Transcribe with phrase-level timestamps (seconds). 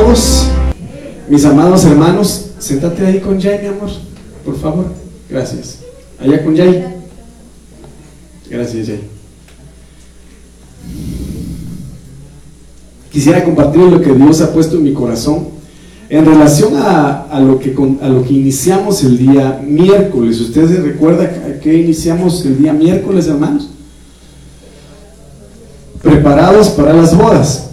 [0.00, 0.46] todos,
[1.28, 2.46] mis amados hermanos.
[2.58, 3.90] Séntate ahí con Jay, mi amor,
[4.44, 4.86] por favor.
[5.28, 5.78] Gracias.
[6.18, 6.84] Allá con Jay.
[8.48, 9.00] Gracias, Jay.
[13.10, 15.48] Quisiera compartir lo que Dios ha puesto en mi corazón
[16.08, 20.40] en relación a, lo, que, a lo que iniciamos el día miércoles.
[20.40, 23.68] ¿Ustedes se recuerda que iniciamos el día miércoles, hermanos?
[26.02, 27.69] Preparados para las bodas.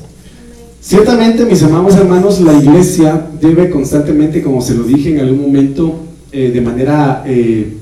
[0.87, 5.99] Ciertamente, mis amados hermanos, la iglesia debe constantemente, como se lo dije en algún momento,
[6.31, 7.75] eh, de manera, eh,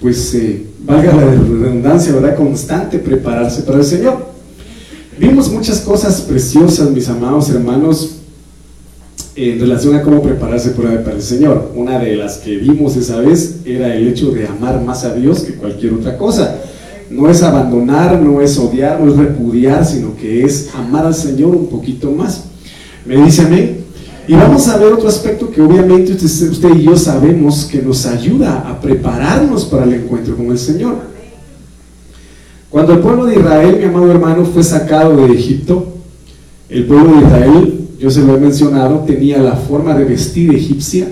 [0.00, 2.36] pues, eh, valga la redundancia, ¿verdad?
[2.36, 4.28] Constante, prepararse para el Señor.
[5.18, 8.18] Vimos muchas cosas preciosas, mis amados hermanos,
[9.34, 11.72] en relación a cómo prepararse para el Señor.
[11.74, 15.40] Una de las que vimos esa vez era el hecho de amar más a Dios
[15.40, 16.60] que cualquier otra cosa
[17.10, 21.54] no es abandonar, no es odiar, no es repudiar, sino que es amar al Señor
[21.54, 22.44] un poquito más.
[23.04, 23.84] Me dice amén.
[24.28, 28.68] Y vamos a ver otro aspecto que obviamente usted, y yo sabemos que nos ayuda
[28.68, 30.96] a prepararnos para el encuentro con el Señor.
[32.68, 35.94] Cuando el pueblo de Israel, mi amado hermano, fue sacado de Egipto,
[36.68, 41.06] el pueblo de Israel, yo se lo he mencionado, tenía la forma de vestir egipcia,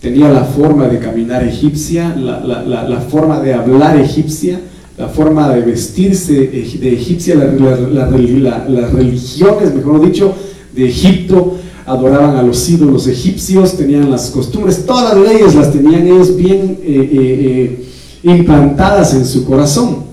[0.00, 4.60] tenía la forma de caminar egipcia, la forma de hablar egipcia,
[4.98, 10.34] la forma de vestirse de egipcia, las religiones, mejor dicho,
[10.74, 16.06] de Egipto, adoraban a los ídolos egipcios, tenían las costumbres, todas las leyes las tenían
[16.06, 17.88] ellos bien eh, eh, eh,
[18.24, 20.08] implantadas en su corazón.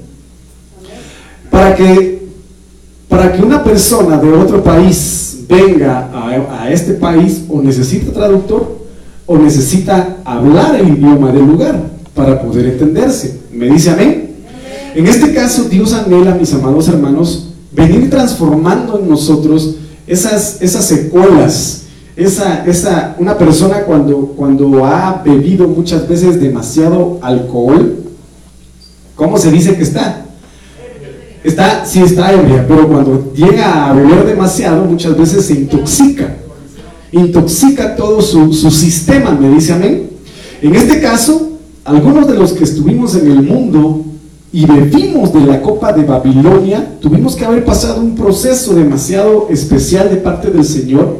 [1.49, 2.27] Para que,
[3.09, 8.85] para que una persona de otro país venga a, a este país o necesita traductor
[9.25, 11.81] o necesita hablar el idioma del lugar
[12.13, 13.41] para poder entenderse.
[13.51, 14.24] ¿Me dice amén?
[14.95, 19.75] En este caso, Dios anhela, mis amados hermanos, venir transformando en nosotros
[20.07, 21.81] esas, esas secuelas.
[22.15, 28.05] Esa, esa, una persona cuando, cuando ha bebido muchas veces demasiado alcohol,
[29.17, 30.25] ¿cómo se dice que está?
[31.43, 36.37] Está, sí está ebria, pero cuando llega a beber demasiado, muchas veces se intoxica.
[37.11, 40.09] Intoxica todo su, su sistema, me dice amén.
[40.61, 41.49] En este caso,
[41.83, 44.05] algunos de los que estuvimos en el mundo
[44.55, 50.09] y bebimos de la copa de Babilonia, tuvimos que haber pasado un proceso demasiado especial
[50.09, 51.17] de parte del Señor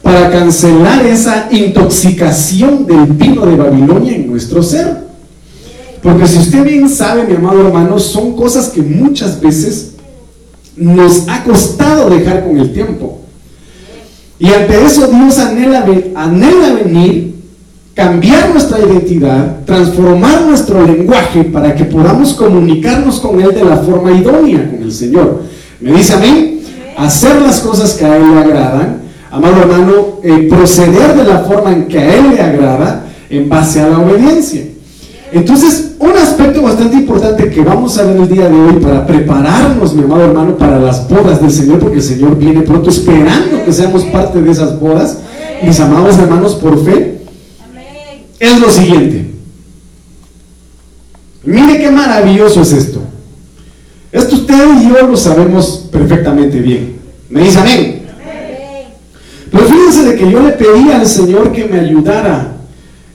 [0.00, 4.98] para cancelar esa intoxicación del vino de Babilonia en nuestro ser.
[6.00, 9.94] Porque si usted bien sabe, mi amado hermano, son cosas que muchas veces
[10.76, 13.18] nos ha costado dejar con el tiempo.
[14.38, 17.34] Y ante eso Dios anhela, anhela venir
[17.94, 24.12] cambiar nuestra identidad, transformar nuestro lenguaje para que podamos comunicarnos con Él de la forma
[24.12, 25.42] idónea con el Señor.
[25.80, 26.62] ¿Me dice a mí?
[26.96, 29.92] Hacer las cosas que a Él le agradan, amado hermano,
[30.22, 33.98] eh, proceder de la forma en que a Él le agrada en base a la
[33.98, 34.62] obediencia.
[35.32, 39.94] Entonces, un aspecto bastante importante que vamos a ver el día de hoy para prepararnos,
[39.94, 43.72] mi amado hermano, para las bodas del Señor, porque el Señor viene pronto esperando que
[43.72, 45.18] seamos parte de esas bodas,
[45.62, 47.19] mis amados hermanos, por fe,
[48.40, 49.26] es lo siguiente.
[51.44, 53.02] Mire qué maravilloso es esto.
[54.10, 56.96] Esto usted y yo lo sabemos perfectamente bien.
[57.28, 58.02] ¿Me dice amén?
[59.50, 62.56] Pero fíjense de que yo le pedía al Señor que me ayudara.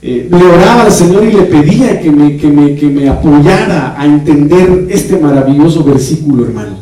[0.01, 3.95] Eh, le oraba al Señor y le pedía que me, que, me, que me apoyara
[3.97, 6.77] a entender este maravilloso versículo, hermano.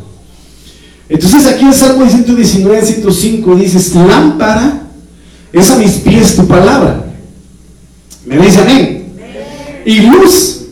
[1.08, 4.82] Entonces aquí en Salmo 119, 105 dice, lámpara
[5.52, 7.03] es a mis pies tu palabra
[8.26, 9.04] ¿Me dice amén?
[9.84, 10.66] Y luz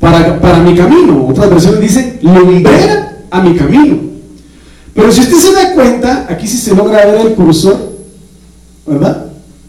[0.00, 1.26] para, para mi camino.
[1.28, 3.98] Otras versiones dicen lumbrera a mi camino.
[4.94, 7.76] Pero si usted se da cuenta, aquí si se logra ver el cursor,
[8.86, 9.26] ¿verdad?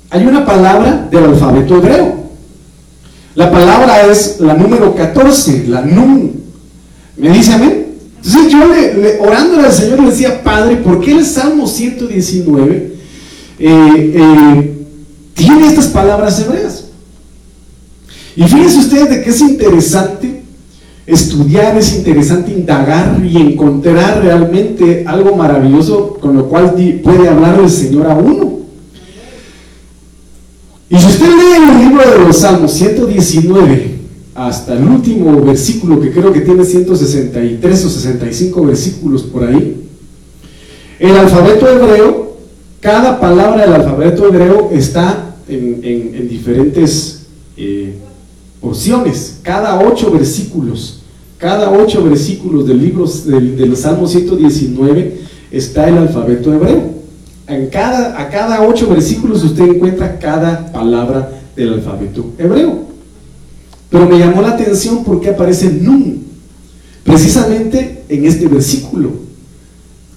[0.09, 2.25] Hay una palabra del alfabeto hebreo.
[3.33, 6.41] La palabra es la número 14, la nun.
[7.17, 7.85] ¿Me dice amén?
[8.23, 12.93] Entonces yo le, orándole al Señor le decía, Padre, ¿por qué el Salmo 119 eh,
[13.59, 14.85] eh,
[15.33, 16.84] tiene estas palabras hebreas?
[18.35, 20.41] Y fíjense ustedes de que es interesante
[21.05, 26.73] estudiar, es interesante indagar y encontrar realmente algo maravilloso con lo cual
[27.03, 28.59] puede hablar el Señor a uno.
[30.89, 33.95] Y si usted lee el libro de los Salmos 119
[34.35, 39.81] hasta el último versículo, que creo que tiene 163 o 65 versículos por ahí,
[40.99, 42.37] el alfabeto hebreo,
[42.79, 47.25] cada palabra del alfabeto hebreo está en, diferentes
[47.57, 47.95] eh,
[48.65, 51.01] porciones, cada ocho versículos,
[51.37, 55.21] cada ocho versículos del libro del, Salmo 119
[55.51, 56.95] está el alfabeto hebreo.
[57.45, 62.85] En cada, a cada ocho versículos usted encuentra cada palabra del alfabeto hebreo.
[63.91, 66.23] Pero me llamó la atención porque aparece Nun,
[67.03, 69.11] precisamente en este versículo.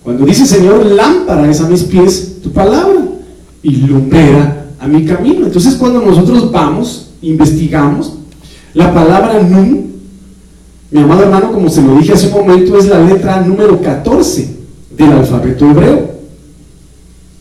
[0.03, 3.09] Cuando dice Señor, lámpara es a mis pies tu palabra
[3.63, 5.45] y lumbrera a mi camino.
[5.45, 8.18] Entonces cuando nosotros vamos, investigamos,
[8.75, 9.93] la palabra Nun,
[10.91, 14.57] mi amado hermano, como se lo dije hace un momento, es la letra número 14
[14.97, 16.11] del alfabeto hebreo.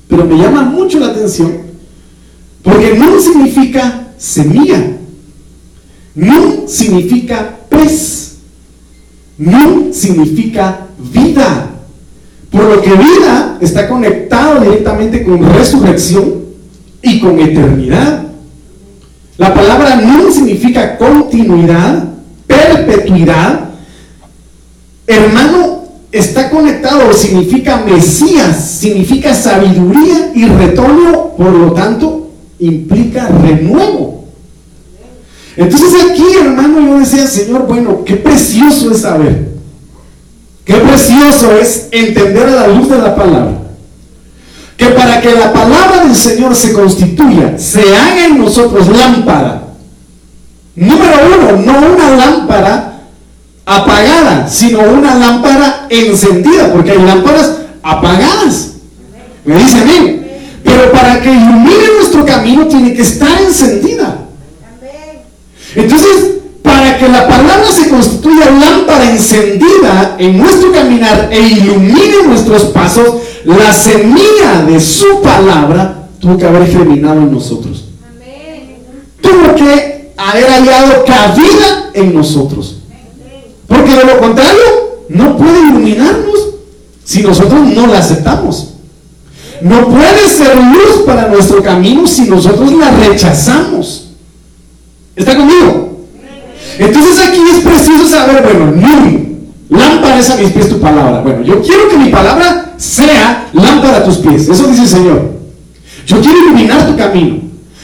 [0.07, 1.68] Pero me llama mucho la atención
[2.68, 4.97] porque Nun significa semilla.
[6.15, 8.39] Nun significa pez.
[9.38, 11.69] Nun significa vida.
[12.51, 16.44] Por lo que vida está conectado directamente con resurrección
[17.01, 18.26] y con eternidad.
[19.38, 22.06] La palabra Nun significa continuidad,
[22.48, 23.69] perpetuidad.
[25.06, 34.25] Hermano, está conectado, significa Mesías, significa sabiduría y retorno, por lo tanto, implica renuevo.
[35.56, 39.50] Entonces aquí, hermano, yo decía, Señor, bueno, qué precioso es saber,
[40.66, 43.57] qué precioso es entender a la luz de la palabra,
[44.77, 49.63] que para que la palabra del Señor se constituya, se haga en nosotros lámpara.
[50.75, 53.00] Número uno, no una lámpara
[53.65, 58.74] apagada, sino una lámpara encendida, porque hay lámparas apagadas.
[59.44, 60.21] Me dice a mí.
[60.63, 64.27] Pero para que ilumine nuestro camino tiene que estar encendida.
[65.75, 72.65] Entonces, para que la palabra se constituya lámpara encendida en nuestro caminar e ilumine nuestros
[72.65, 73.15] pasos,
[73.47, 77.85] la semilla de su palabra tuvo que haber germinado en nosotros.
[79.21, 82.79] Tuvo que haber hallado cabida en nosotros.
[83.67, 86.35] Porque de lo contrario, no puede iluminarnos
[87.05, 88.73] si nosotros no la aceptamos.
[89.61, 94.09] No puede ser luz para nuestro camino si nosotros la rechazamos.
[95.15, 96.05] ¿Está conmigo?
[96.77, 101.21] Entonces aquí es preciso saber, bueno, no, lámpara es a mis pies tu palabra.
[101.21, 104.47] Bueno, yo quiero que mi palabra sea lámpara a tus pies.
[104.47, 105.31] Eso dice el Señor.
[106.06, 107.41] Yo quiero iluminar tu camino.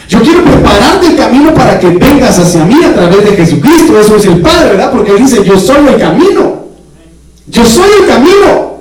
[0.08, 4.00] Yo quiero prepararte el camino para que vengas hacia mí a través de Jesucristo.
[4.00, 4.92] Eso es el Padre, ¿verdad?
[4.92, 6.64] Porque dice, yo soy el camino.
[7.48, 8.74] Yo soy el camino.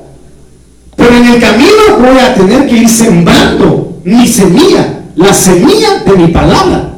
[0.97, 6.13] Pero en el camino voy a tener que ir sembrando mi semilla, la semilla de
[6.13, 6.91] mi palabra.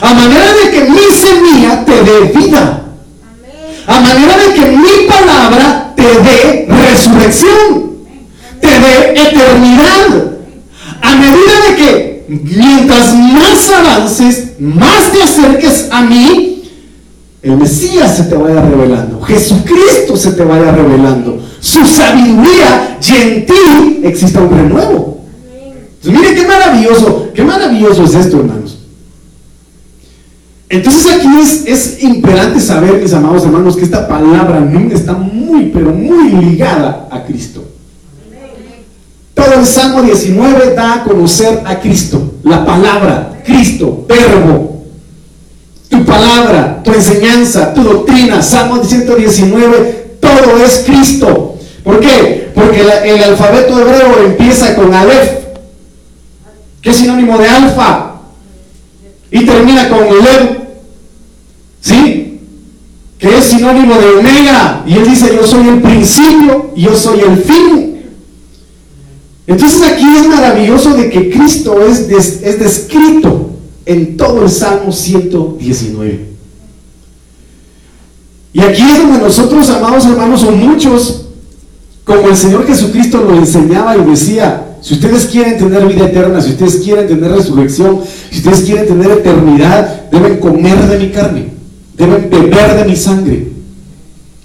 [0.00, 2.82] A manera de que mi semilla te dé vida.
[3.86, 7.93] A manera de que mi palabra te dé resurrección.
[8.64, 10.32] Dé eternidad.
[11.02, 16.62] A medida de que mientras más avances, más te acerques a mí,
[17.42, 23.46] el Mesías se te vaya revelando, Jesucristo se te vaya revelando, su sabiduría y en
[23.46, 25.20] ti exista un renuevo.
[26.02, 28.78] Entonces, mire qué maravilloso, qué maravilloso es esto, hermanos.
[30.70, 35.90] Entonces aquí es, es imperante saber, mis amados hermanos, que esta palabra está muy, pero
[35.92, 37.73] muy ligada a Cristo.
[39.44, 44.84] Todo el Salmo 19 da a conocer a Cristo, la palabra, Cristo, verbo.
[45.90, 51.56] Tu palabra, tu enseñanza, tu doctrina, Salmo 119, todo es Cristo.
[51.82, 52.52] ¿Por qué?
[52.54, 55.30] Porque el alfabeto hebreo empieza con Aleph,
[56.80, 58.12] que es sinónimo de alfa,
[59.30, 60.58] y termina con Lev,
[61.82, 62.40] ¿sí?
[63.18, 67.36] Que es sinónimo de omega, y él dice, yo soy el principio, yo soy el
[67.42, 67.93] fin.
[69.46, 73.50] Entonces aquí es maravilloso de que Cristo es, es descrito
[73.86, 76.34] en todo el Salmo 119.
[78.52, 81.26] Y aquí es donde nosotros, amados hermanos, son muchos,
[82.04, 86.50] como el Señor Jesucristo lo enseñaba y decía, si ustedes quieren tener vida eterna, si
[86.50, 91.48] ustedes quieren tener resurrección, si ustedes quieren tener eternidad, deben comer de mi carne,
[91.96, 93.48] deben beber de mi sangre.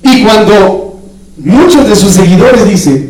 [0.02, 1.00] Y cuando
[1.38, 3.09] muchos de sus seguidores dicen,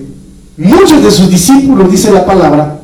[0.60, 2.80] muchos de sus discípulos, dice la palabra,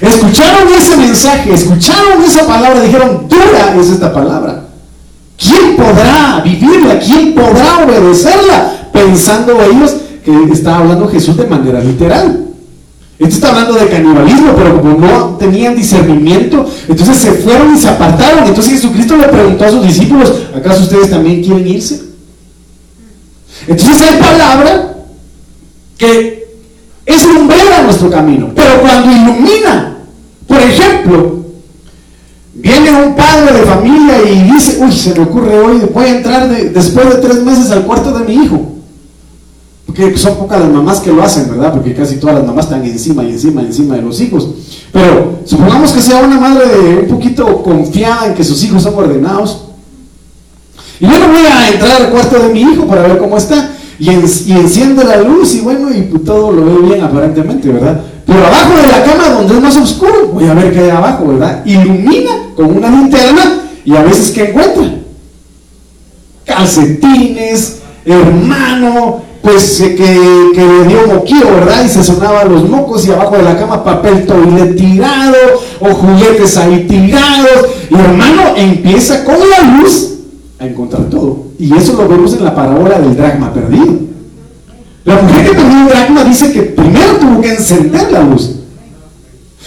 [0.00, 4.64] escucharon ese mensaje, escucharon esa palabra, dijeron, dura es esta palabra.
[5.36, 6.98] ¿Quién podrá vivirla?
[7.00, 8.90] ¿Quién podrá obedecerla?
[8.92, 12.44] Pensando ellos que está hablando Jesús de manera literal.
[13.18, 17.88] Esto está hablando de canibalismo, pero como no tenían discernimiento, entonces se fueron y se
[17.88, 18.44] apartaron.
[18.44, 22.02] Entonces Jesucristo le preguntó a sus discípulos, ¿acaso ustedes también quieren irse?
[23.66, 24.94] Entonces hay palabra
[25.96, 26.43] que
[27.06, 28.50] es lumbrera nuestro camino.
[28.54, 29.98] Pero cuando ilumina,
[30.46, 31.44] por ejemplo,
[32.54, 36.48] viene un padre de familia y dice, uy, se me ocurre hoy, voy a entrar
[36.48, 38.74] después de tres meses al cuarto de mi hijo.
[39.86, 41.72] Porque son pocas las mamás que lo hacen, ¿verdad?
[41.72, 44.48] Porque casi todas las mamás están encima y encima y encima de los hijos.
[44.92, 49.66] Pero supongamos que sea una madre un poquito confiada en que sus hijos son ordenados.
[50.98, 53.73] Y yo no voy a entrar al cuarto de mi hijo para ver cómo está.
[53.98, 58.00] Y, enciende la luz y bueno, y todo lo veo bien aparentemente, ¿verdad?
[58.26, 61.26] Pero abajo de la cama, donde es más oscuro, voy a ver qué hay abajo,
[61.28, 61.64] ¿verdad?
[61.64, 64.94] Ilumina con una linterna y a veces ¿qué encuentra?
[66.44, 69.94] Calcetines, hermano, pues que,
[70.54, 71.84] que, le dio moquillo, ¿verdad?
[71.84, 75.36] Y se sonaban los mocos y abajo de la cama papel toile tirado
[75.80, 77.68] o juguetes ahí tirados.
[77.90, 80.14] Y hermano empieza con la luz
[80.58, 81.43] a encontrar todo.
[81.58, 83.98] Y eso lo vemos en la parábola del dragma perdido.
[85.04, 88.50] La mujer que perdió el dracma dice que primero tuvo que encender la luz.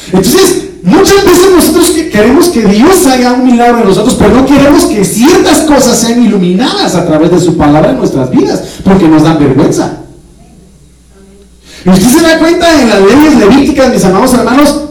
[0.08, 4.86] Entonces, muchas veces nosotros queremos que Dios haga un milagro en nosotros, pero no queremos
[4.86, 9.24] que ciertas cosas sean iluminadas a través de su palabra en nuestras vidas, porque nos
[9.24, 10.00] dan vergüenza.
[11.86, 14.82] Y usted se da cuenta en las leyes levíticas, mis amados hermanos,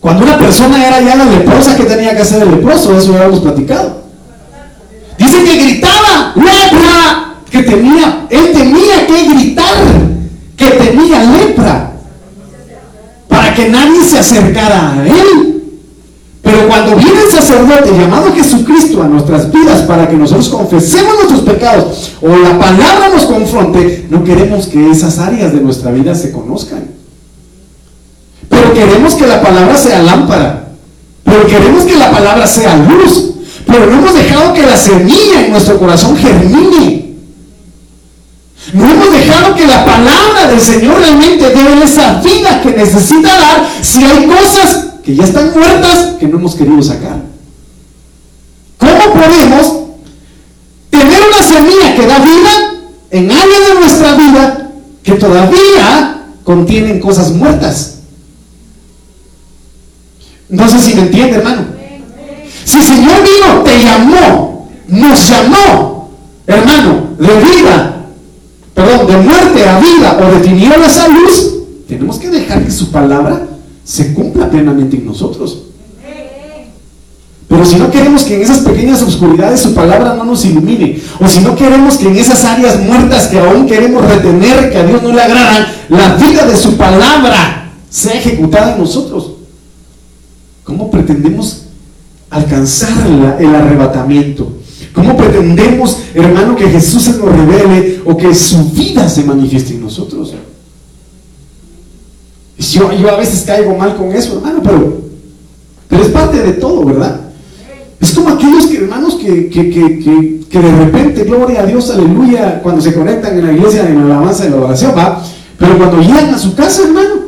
[0.00, 2.96] cuando una persona era ya la leprosa, ¿qué tenía que hacer el leproso?
[2.96, 4.01] Eso ya hemos platicado.
[5.32, 9.76] Dice que gritaba, lepra, que tenía, él tenía que gritar
[10.56, 11.92] que tenía lepra
[13.28, 15.62] para que nadie se acercara a él.
[16.42, 21.40] Pero cuando viene el sacerdote llamado Jesucristo a nuestras vidas para que nosotros confesemos nuestros
[21.40, 26.30] pecados o la palabra nos confronte, no queremos que esas áreas de nuestra vida se
[26.30, 26.84] conozcan.
[28.48, 30.68] Pero queremos que la palabra sea lámpara.
[31.24, 33.31] Pero queremos que la palabra sea luz.
[33.72, 37.14] Pero no hemos dejado que la semilla en nuestro corazón germine.
[38.74, 43.68] No hemos dejado que la palabra del Señor realmente dé esa vida que necesita dar
[43.80, 47.16] si hay cosas que ya están muertas que no hemos querido sacar.
[48.76, 49.72] ¿Cómo podemos
[50.90, 52.50] tener una semilla que da vida
[53.10, 54.70] en áreas de nuestra vida
[55.02, 57.94] que todavía contienen cosas muertas?
[60.50, 61.71] No sé si me entiende, hermano.
[62.64, 66.10] Si el Señor vino, te llamó, nos llamó,
[66.46, 68.06] hermano, de vida.
[68.74, 70.18] Perdón, de muerte a vida.
[70.20, 71.54] O de tinieblas a luz,
[71.88, 73.46] tenemos que dejar que su palabra
[73.84, 75.64] se cumpla plenamente en nosotros.
[77.52, 81.28] Pero si no queremos que en esas pequeñas oscuridades su palabra no nos ilumine, o
[81.28, 85.02] si no queremos que en esas áreas muertas que aún queremos retener, que a Dios
[85.02, 89.32] no le agradan, la vida de su palabra sea ejecutada en nosotros,
[90.64, 91.66] ¿cómo pretendemos
[92.32, 92.90] alcanzar
[93.38, 94.52] el arrebatamiento?
[94.92, 99.82] ¿Cómo pretendemos, hermano, que Jesús se nos revele o que su vida se manifieste en
[99.82, 100.34] nosotros?
[102.58, 104.98] Yo, yo a veces caigo mal con eso, hermano, pero,
[105.88, 107.20] pero es parte de todo, ¿verdad?
[108.00, 112.94] Es como aquellos que, hermanos que, que, de repente, gloria a Dios, aleluya, cuando se
[112.94, 115.22] conectan en la iglesia en la alabanza y la oración, va,
[115.58, 117.22] pero cuando llegan a su casa, hermano,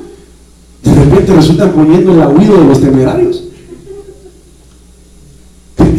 [0.82, 3.44] de repente resultan poniendo el oído de los temerarios.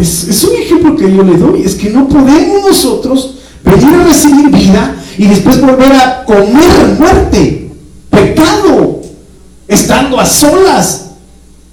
[0.05, 1.63] Es, un ejemplo que yo le doy.
[1.63, 7.71] Es que no podemos nosotros venir a recibir vida y después volver a comer muerte,
[8.11, 9.01] pecado,
[9.67, 11.01] estando a solas.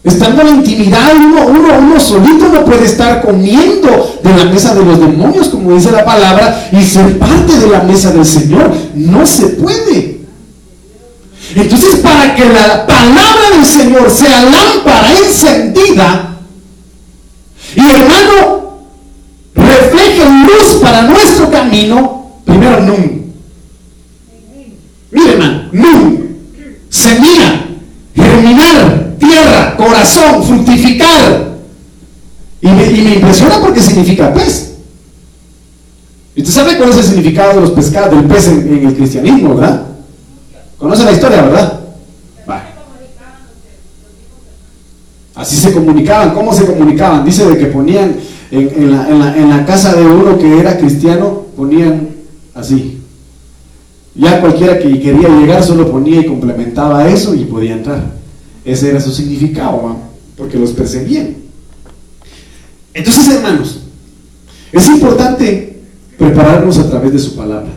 [0.05, 4.75] Estando en la intimidad, uno, uno, uno solito no puede estar comiendo de la mesa
[4.75, 8.73] de los demonios, como dice la palabra, y ser parte de la mesa del Señor.
[8.95, 10.23] No se puede.
[11.55, 16.32] Entonces, para que la palabra del Señor sea lámpara encendida,
[17.83, 18.79] y hermano,
[19.55, 23.33] refleje luz para nuestro camino, primero nun.
[25.11, 26.37] Mire hermano, nun.
[26.89, 27.67] Semilla,
[28.15, 31.53] germinar, tierra, corazón, fructificar.
[32.61, 34.75] Y me, impresiona porque significa pez.
[36.37, 39.57] ¿Y usted sabe cuál es el significado de los pescados, del pez en, el cristianismo,
[39.57, 39.87] verdad?
[40.79, 41.82] ¿Conoce la historia, verdad?
[45.43, 46.35] Así se comunicaban.
[46.35, 47.25] ¿Cómo se comunicaban?
[47.25, 48.15] Dice de que ponían
[48.53, 48.93] en,
[49.51, 52.11] la, casa de uno que era cristiano, ponían
[52.55, 53.01] así.
[54.15, 58.05] Ya cualquiera que quería llegar solo ponía y complementaba eso y podía entrar.
[58.65, 59.97] Ese era su significado,
[60.37, 61.35] porque los perseguían.
[62.95, 63.81] Entonces, hermanos,
[64.71, 65.81] es importante
[66.17, 67.73] prepararnos a través de su palabra.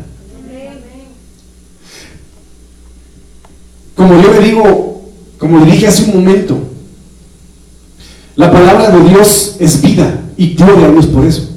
[3.96, 6.75] Como yo le digo, como le dije hace un momento,
[8.36, 11.50] la palabra de Dios es vida y gloria a Dios por eso.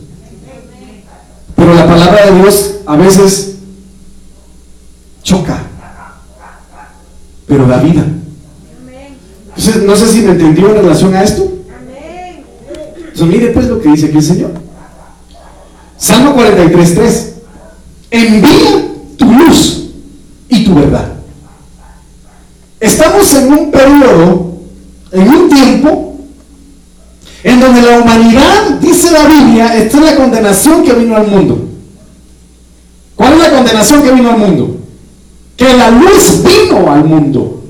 [1.56, 3.56] Pero la palabra de Dios a veces
[5.22, 5.62] choca,
[7.46, 8.04] pero da vida.
[9.56, 11.52] Entonces, no sé si me entendió en relación a esto.
[12.96, 14.52] Entonces, mire pues lo que dice aquí el Señor.
[15.96, 17.24] Salmo 43.3.
[18.10, 19.78] Envía tu luz
[20.74, 21.12] verdad.
[22.80, 24.58] Estamos en un periodo,
[25.12, 26.07] en un tiempo,
[27.44, 31.68] en donde la humanidad, dice la Biblia, está la condenación que vino al mundo.
[33.14, 34.76] ¿Cuál es la condenación que vino al mundo?
[35.56, 37.64] Que la luz vino al mundo.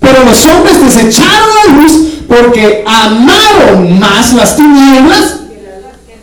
[0.00, 1.92] Pero los hombres desecharon la luz
[2.28, 5.36] porque amaron más las tinieblas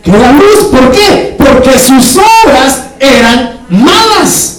[0.02, 0.64] que la luz.
[0.70, 1.36] ¿Por qué?
[1.38, 4.53] Porque sus obras eran malas.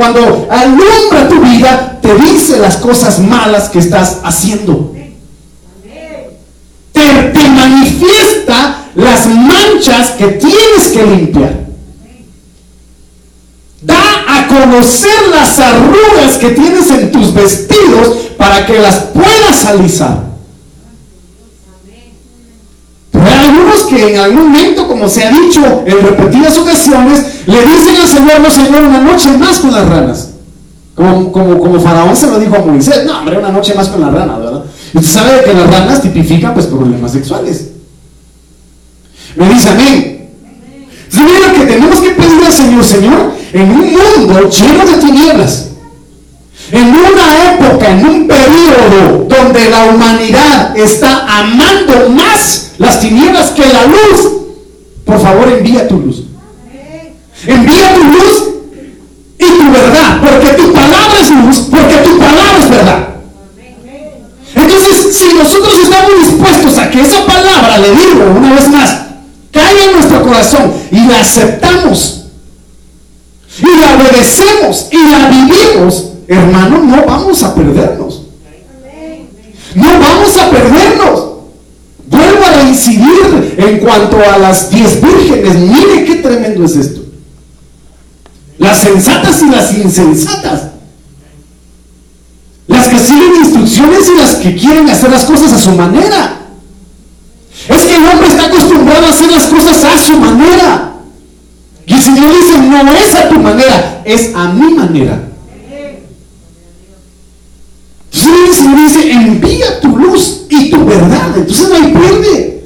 [0.00, 4.94] Cuando alumbra tu vida, te dice las cosas malas que estás haciendo.
[6.90, 11.66] Te, manifiesta las manchas que tienes que limpiar.
[13.82, 20.30] Da a conocer las arrugas que tienes en tus vestidos para que las puedas alisar.
[23.12, 27.96] hay algunos que en algún momento, como se ha dicho en repetidas ocasiones, le dicen
[28.00, 30.30] al Señor, no Señor, una noche más con las ranas.
[30.94, 34.00] Como, como, como Faraón se lo dijo a Moisés, no, hombre, una noche más con
[34.00, 34.64] las ranas, ¿verdad?
[34.92, 37.68] Y usted sabe que las ranas tipifican pues problemas sexuales.
[39.36, 40.28] Me dice amén.
[41.12, 45.68] Entonces, lo que tenemos que pedir al Señor, Señor, en un mundo lleno de tinieblas,
[46.72, 53.62] en una época, en un periodo donde la humanidad está amando más las tinieblas que
[53.66, 54.32] la luz,
[55.04, 56.22] por favor envía tu luz.
[57.46, 58.44] Envía tu luz
[59.38, 63.08] y tu verdad, porque tu palabra es luz, porque tu palabra es verdad.
[64.54, 68.96] Entonces, si nosotros estamos dispuestos a que esa palabra, le digo una vez más,
[69.52, 72.24] caiga en nuestro corazón y la aceptamos
[73.58, 78.22] y la obedecemos y la vivimos, hermano, no vamos a perdernos.
[79.74, 81.29] No vamos a perdernos.
[82.86, 85.56] En cuanto a las diez vírgenes.
[85.56, 87.00] Mire qué tremendo es esto.
[88.58, 90.62] Las sensatas y las insensatas.
[92.66, 96.40] Las que siguen instrucciones y las que quieren hacer las cosas a su manera.
[97.68, 100.92] Es que el hombre está acostumbrado a hacer las cosas a su manera.
[101.86, 105.30] Y el Señor dice, no es a tu manera, es a mi manera.
[108.12, 111.36] Entonces el Señor dice, envía tu luz y tu verdad.
[111.36, 112.59] Entonces no hay pierde.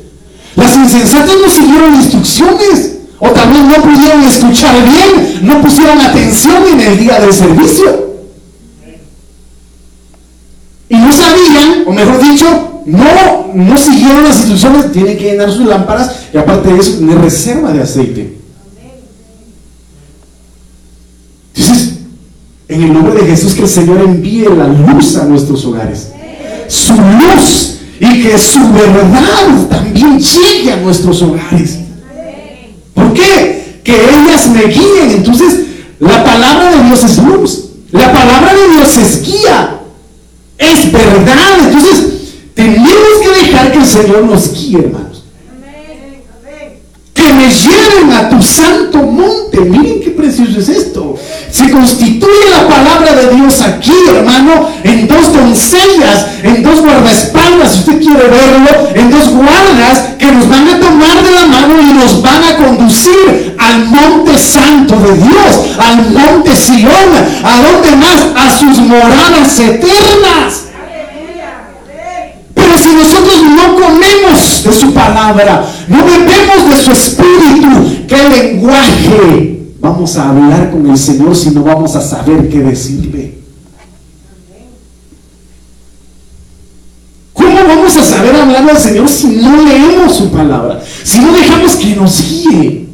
[0.57, 2.91] Las insensatas no siguieron instrucciones.
[3.19, 8.15] O también no pudieron escuchar bien, no pusieron atención en el día del servicio.
[10.89, 15.67] Y no sabían, o mejor dicho, no, no siguieron las instrucciones, tienen que llenar sus
[15.67, 18.39] lámparas y aparte de eso tener reserva de aceite.
[22.67, 26.09] En el nombre de Jesús que el Señor envíe la luz a nuestros hogares.
[26.67, 31.79] Su luz y que su verdad también llegue a nuestros hogares.
[32.95, 33.81] ¿Por qué?
[33.85, 35.11] Que ellas me guíen.
[35.11, 35.61] Entonces,
[36.01, 37.65] la palabra de Dios es luz.
[37.93, 39.81] La palabra de Dios es guía.
[40.59, 41.59] Es verdad.
[41.67, 42.05] Entonces,
[42.55, 42.89] tenemos
[43.23, 45.14] que dejar que el Señor nos guíe, hermanos.
[47.95, 49.61] A tu santo monte.
[49.61, 51.17] Miren qué precioso es esto.
[51.51, 57.79] Se constituye la palabra de Dios aquí, hermano, en dos doncellas, en dos guardaespaldas, si
[57.79, 61.93] usted quiere verlo, en dos guardas que nos van a tomar de la mano y
[61.95, 66.91] nos van a conducir al monte santo de Dios, al monte Sion,
[67.45, 70.64] a donde más, a sus moradas eternas.
[72.95, 80.31] Nosotros no comemos de su palabra, no bebemos de su espíritu, ¿qué lenguaje vamos a
[80.31, 83.39] hablar con el Señor si no vamos a saber qué decirle?
[87.33, 90.81] ¿Cómo vamos a saber hablar al Señor si no leemos su palabra?
[91.03, 92.89] Si no dejamos que nos guíe.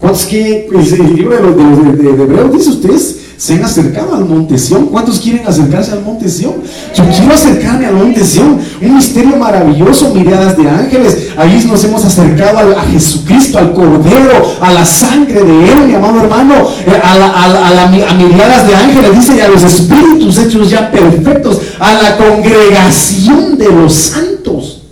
[0.00, 3.16] ¿Cuántos que el libro de, de, dice ustedes?
[3.38, 4.86] Se han acercado al monte Sión.
[4.86, 6.54] ¿Cuántos quieren acercarse al monte Sión?
[6.92, 8.58] Yo quiero acercarme al monte Sión.
[8.82, 11.28] Un misterio maravilloso, miradas de ángeles.
[11.36, 16.20] Ahí nos hemos acercado a, Jesucristo, al Cordero, a la sangre de Él, mi amado
[16.20, 20.90] hermano, eh, a, la, a, miradas de ángeles, dice, y a los espíritus hechos ya
[20.90, 24.82] perfectos, a la congregación de los santos.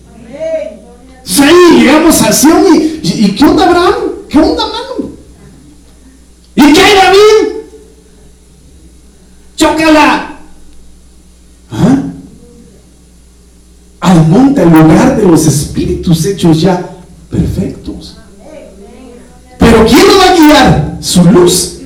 [1.42, 3.94] Ahí llegamos a Sión y, y, ¿qué onda Abraham?
[4.28, 5.10] ¿Qué onda, mano?
[6.54, 7.55] ¿Y qué hay David?
[9.56, 10.36] Chócala.
[11.72, 12.02] ¿Ah?
[14.00, 16.88] Al monte, al lugar de los espíritus hechos ya
[17.30, 18.16] perfectos.
[19.58, 20.96] Pero ¿quién nos va a guiar?
[21.00, 21.78] Su luz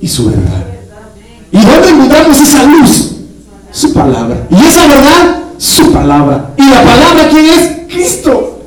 [0.00, 0.66] y su verdad.
[1.52, 3.12] ¿Y dónde encontramos esa luz?
[3.72, 4.46] Su palabra.
[4.50, 5.42] ¿Y esa verdad?
[5.58, 6.54] Su palabra.
[6.58, 7.70] ¿Y la palabra quién es?
[7.88, 8.62] Cristo.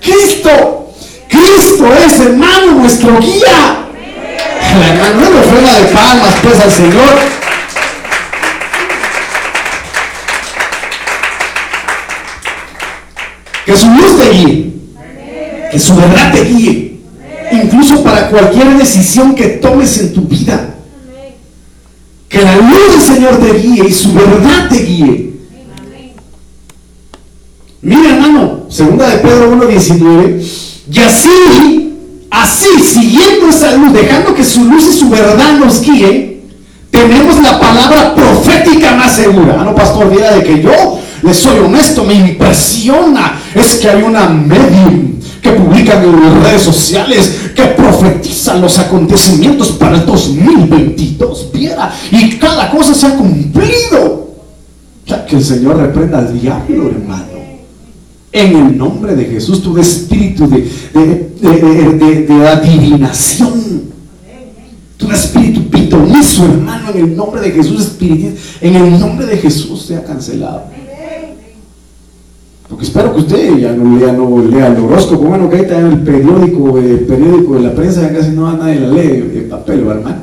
[0.00, 0.92] Cristo.
[1.28, 2.18] Cristo es
[3.20, 3.88] guía.
[4.72, 7.42] La no fuera de palmas pues al Señor.
[13.64, 14.72] Que su luz te guíe.
[15.70, 17.00] Que su verdad te guíe.
[17.52, 20.74] Incluso para cualquier decisión que tomes en tu vida.
[22.28, 25.32] Que la luz del Señor te guíe y su verdad te guíe.
[27.82, 30.40] Mira, hermano, segunda de Pedro 1.19.
[30.90, 31.94] Y así,
[32.30, 36.42] así, siguiendo esa luz, dejando que su luz y su verdad nos guíen,
[36.90, 39.56] tenemos la palabra profética más segura.
[39.58, 43.40] Ah, no, pastor, mira de que yo le soy honesto, me impresiona.
[43.54, 49.72] Es que hay una medium que publican en las redes sociales, que profetizan los acontecimientos
[49.72, 54.30] para el 2022, viera, y cada cosa se ha cumplido.
[55.06, 57.32] Ya que el Señor reprenda al diablo, hermano.
[58.30, 60.70] En el nombre de Jesús, tu espíritu de,
[61.42, 63.82] de, adivinación,
[64.96, 70.02] tu espíritu pitonizo, hermano, en el nombre de Jesús, en el nombre de Jesús sea
[70.02, 70.81] cancelado.
[72.72, 75.78] Porque espero que usted ya no lea, no lea el horóscopo, bueno, que ahí está
[75.78, 79.80] el periódico, el periódico de la prensa, ya casi no nadie la lee en papel,
[79.80, 80.22] hermano.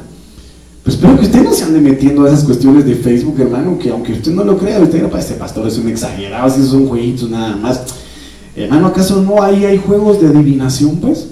[0.83, 3.91] Pues espero que usted no se ande metiendo a esas cuestiones de Facebook, hermano, que
[3.91, 7.29] aunque usted no lo crea, usted dirá, este pastor es un exagerado, si son jueguitos
[7.29, 7.83] nada más.
[8.55, 11.27] Hermano, ¿acaso no hay, hay juegos de adivinación, pues?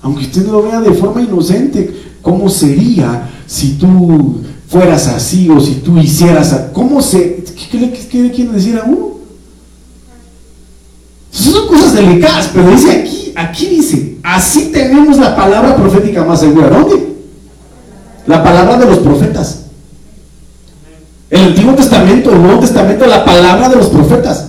[0.00, 5.80] Aunque usted lo vea de forma inocente, ¿cómo sería si tú fueras así o si
[5.80, 6.64] tú hicieras así?
[6.72, 7.44] ¿Cómo se...
[7.68, 9.15] ¿Qué, le quiere decir a uno?
[11.50, 16.68] Son cosas delicadas, pero dice aquí, aquí dice, así tenemos la palabra profética más segura.
[16.68, 17.16] ¿Dónde?
[18.26, 19.60] La palabra de los profetas.
[21.30, 24.46] El Antiguo Testamento, el Nuevo Testamento, la palabra de los profetas.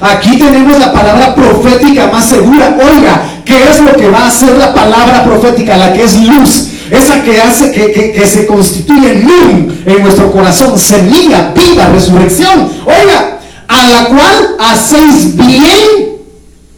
[0.00, 2.76] Aquí tenemos la palabra profética más segura.
[2.78, 5.76] Oiga, ¿qué es lo que va a hacer la palabra profética?
[5.76, 6.68] La que es luz.
[6.90, 12.68] Esa que hace que, que, se constituye en en nuestro corazón, semilla, vida, resurrección.
[12.86, 16.17] Oiga, a la cual hacéis bien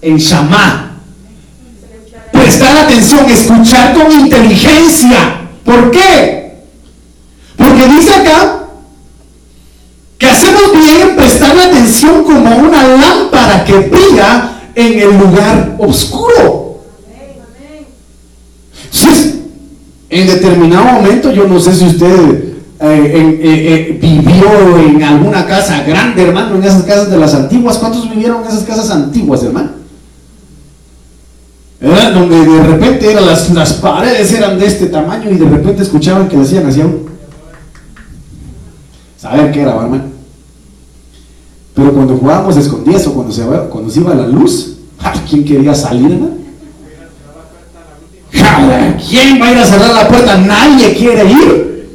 [0.03, 0.99] en Shamá.
[2.33, 5.49] Prestar atención, escuchar con inteligencia.
[5.65, 6.65] ¿Por qué?
[7.57, 8.65] Porque dice acá
[10.17, 16.81] que hacemos bien en prestar atención como una lámpara que brilla en el lugar oscuro.
[18.93, 19.35] Entonces,
[20.09, 25.83] en determinado momento, yo no sé si usted eh, eh, eh, vivió en alguna casa
[25.85, 27.79] grande, hermano, en esas casas de las antiguas.
[27.79, 29.80] ¿Cuántos vivieron en esas casas antiguas, hermano?
[31.81, 36.29] Donde de repente eran las, las, paredes eran de este tamaño y de repente escuchaban
[36.29, 36.83] que decían así
[39.16, 40.05] saber qué era, hermano.
[41.75, 44.77] Pero cuando jugábamos escondidas o cuando se, cuando se iba la luz,
[45.29, 46.19] ¿quién quería salir?
[49.09, 50.37] ¿Quién va a ir a cerrar la puerta?
[50.37, 51.88] Nadie quiere ir.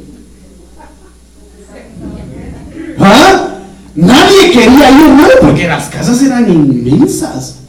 [2.98, 3.48] ¿Ah?
[3.94, 7.65] Nadie quería ir, hermano, porque las casas eran inmensas.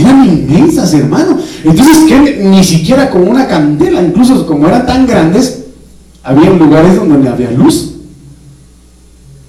[0.00, 1.38] Eran inmensas, hermano.
[1.64, 5.64] Entonces, que ni siquiera con una candela, incluso como eran tan grandes,
[6.22, 7.94] había lugares donde no había luz.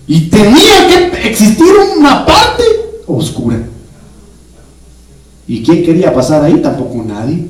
[0.07, 2.63] Y tenía que existir una parte
[3.05, 3.57] oscura.
[5.49, 6.61] ¿Y quién quería pasar ahí?
[6.61, 7.45] Tampoco nadie.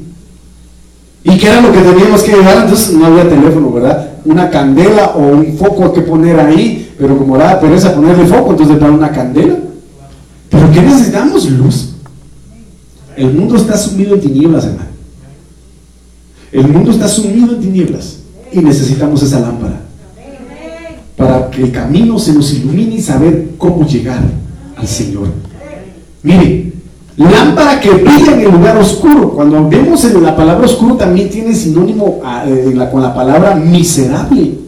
[1.24, 2.64] ¿Y qué era lo que teníamos que llevar?
[2.64, 4.10] Entonces no había teléfono, ¿verdad?
[4.26, 8.78] Una candela o un foco que poner ahí, pero como daba pereza ponerle foco, entonces
[8.78, 9.56] para una candela.
[10.50, 11.48] ¿Pero qué necesitamos?
[11.52, 11.97] Luz.
[13.18, 14.90] El mundo está sumido en tinieblas, hermano.
[16.52, 18.18] El mundo está sumido en tinieblas
[18.54, 19.82] y necesitamos esa lámpara
[21.18, 24.22] para que el camino se nos ilumine y saber cómo llegar
[24.76, 25.30] al Señor.
[26.22, 26.74] Mire,
[27.18, 29.32] lámpara que brilla en el lugar oscuro.
[29.32, 34.60] Cuando vemos en la palabra oscuro también tiene sinónimo eh, con la palabra miserable.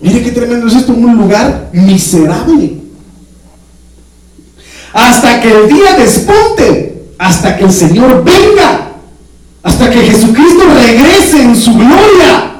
[0.00, 2.77] Mire qué tremendo es esto, un lugar miserable
[4.98, 8.92] hasta que el día despunte, hasta que el Señor venga,
[9.62, 12.54] hasta que Jesucristo regrese en su gloria,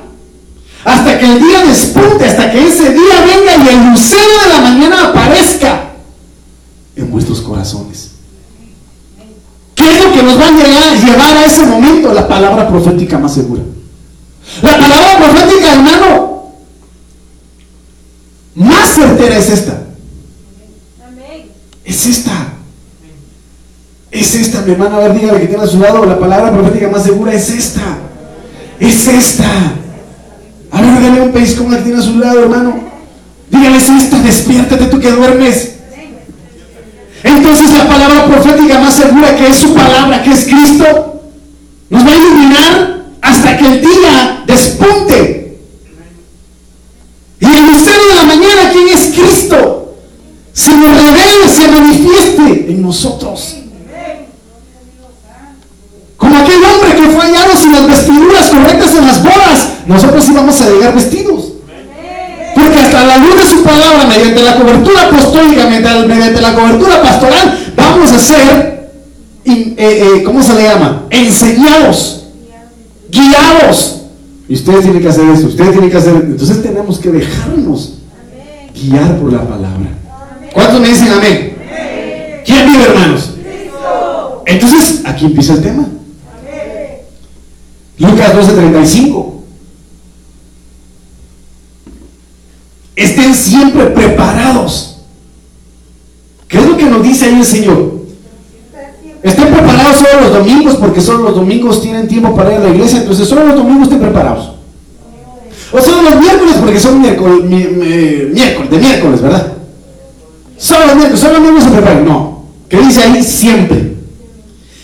[0.85, 4.61] hasta que el día despunte, hasta que ese día venga y el lucero de la
[4.61, 5.90] mañana aparezca
[6.94, 8.11] en vuestros corazones.
[9.74, 12.12] ¿Qué es lo que nos va a llevar a ese momento?
[12.12, 13.62] La palabra profética más segura.
[14.62, 16.53] La palabra profética, hermano,
[18.55, 19.88] más certera es esta.
[21.98, 22.52] Es esta.
[24.12, 24.98] Es esta, mi hermana.
[24.98, 26.06] A ver, dígale que tiene a su lado.
[26.06, 27.82] La palabra profética más segura es esta.
[28.78, 29.50] Es esta.
[30.70, 32.84] A ver, dale un con que tiene a su lado, hermano.
[33.50, 34.18] Dígale, es esta.
[34.20, 35.72] Despiértate tú que duermes.
[37.24, 41.20] Entonces la palabra profética más segura que es su palabra, que es Cristo,
[41.90, 45.58] Nos va a iluminar hasta que el día despunte.
[47.40, 49.78] Y el lucero de la mañana, ¿quién es Cristo?
[50.58, 53.56] Se nos revela, se manifieste nosotros.
[56.16, 60.60] Como aquel hombre que fue hallado sin las vestiduras correctas en las bodas, nosotros íbamos
[60.60, 61.52] a llegar vestidos.
[62.54, 67.72] Porque hasta la luz de su palabra, mediante la cobertura apostólica, mediante la cobertura pastoral,
[67.76, 68.90] vamos a ser,
[69.44, 71.06] eh, eh, ¿cómo se le llama?
[71.10, 72.24] Enseñados,
[73.10, 74.02] guiados.
[74.48, 77.94] Y ustedes tienen que hacer eso, ustedes tienen que hacer, entonces tenemos que dejarnos
[78.74, 79.90] guiar por la palabra.
[80.52, 81.47] ¿Cuántos me dicen amén?
[82.88, 83.31] ¿Quién vive, hermanos?
[84.46, 85.87] Entonces, aquí empieza el tema.
[87.98, 89.35] Lucas 12:35.
[92.96, 95.01] Estén siempre preparados.
[96.48, 97.98] ¿Qué es lo que nos dice ahí el Señor?
[99.22, 102.70] Estén preparados solo los domingos porque solo los domingos tienen tiempo para ir a la
[102.70, 104.53] iglesia, entonces solo los domingos estén preparados.
[105.72, 109.53] O solo los miércoles porque son miércoles, miércoles de miércoles, ¿verdad?
[110.57, 112.05] Solo los miércoles, solo los se preparan.
[112.05, 112.38] No.
[112.68, 113.22] ¿Qué dice ahí?
[113.22, 113.96] Siempre.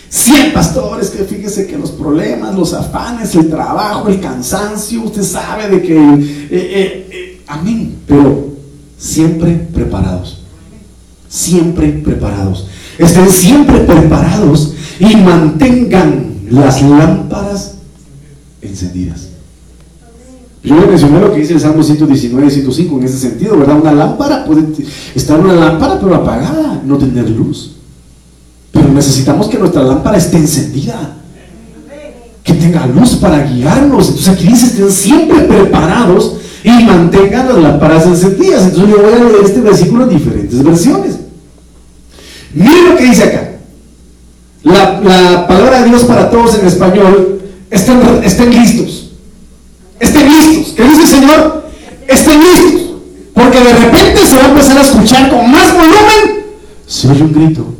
[0.09, 5.69] Siempre, pastores, que fíjese que los problemas, los afanes, el trabajo, el cansancio, usted sabe
[5.69, 5.95] de que...
[5.95, 7.97] Eh, eh, eh, Amén.
[8.07, 8.49] Pero
[8.97, 10.39] siempre preparados.
[11.29, 12.67] Siempre preparados.
[12.97, 17.75] Estén siempre preparados y mantengan las lámparas
[18.61, 19.29] encendidas.
[20.63, 23.79] Yo le mencioné lo que dice el Salmo 119 y 105 en ese sentido, ¿verdad?
[23.79, 24.65] Una lámpara puede
[25.13, 27.74] estar una lámpara pero apagada, no tener luz.
[28.95, 31.17] Necesitamos que nuestra lámpara esté encendida.
[32.43, 34.07] Que tenga luz para guiarnos.
[34.07, 38.63] Entonces aquí dice, estén siempre preparados y mantengan las lámparas encendidas.
[38.63, 41.15] Entonces yo voy a leer este versículo en diferentes versiones.
[42.53, 43.51] Miren lo que dice acá.
[44.63, 49.11] La, palabra de Dios para todos en español, estén, estén listos.
[49.99, 50.73] Estén listos.
[50.73, 51.65] ¿Qué dice el Señor?
[52.07, 52.81] Estén listos.
[53.33, 56.45] Porque de repente se va a empezar a escuchar con más volumen.
[56.87, 57.75] Se oye un grito,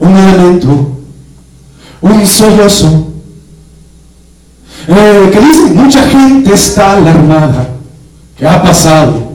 [0.00, 0.98] un lamento,
[2.00, 3.08] un sollozo
[4.88, 7.68] eh, que dice, mucha gente está alarmada.
[8.36, 9.32] ¿Qué ha pasado?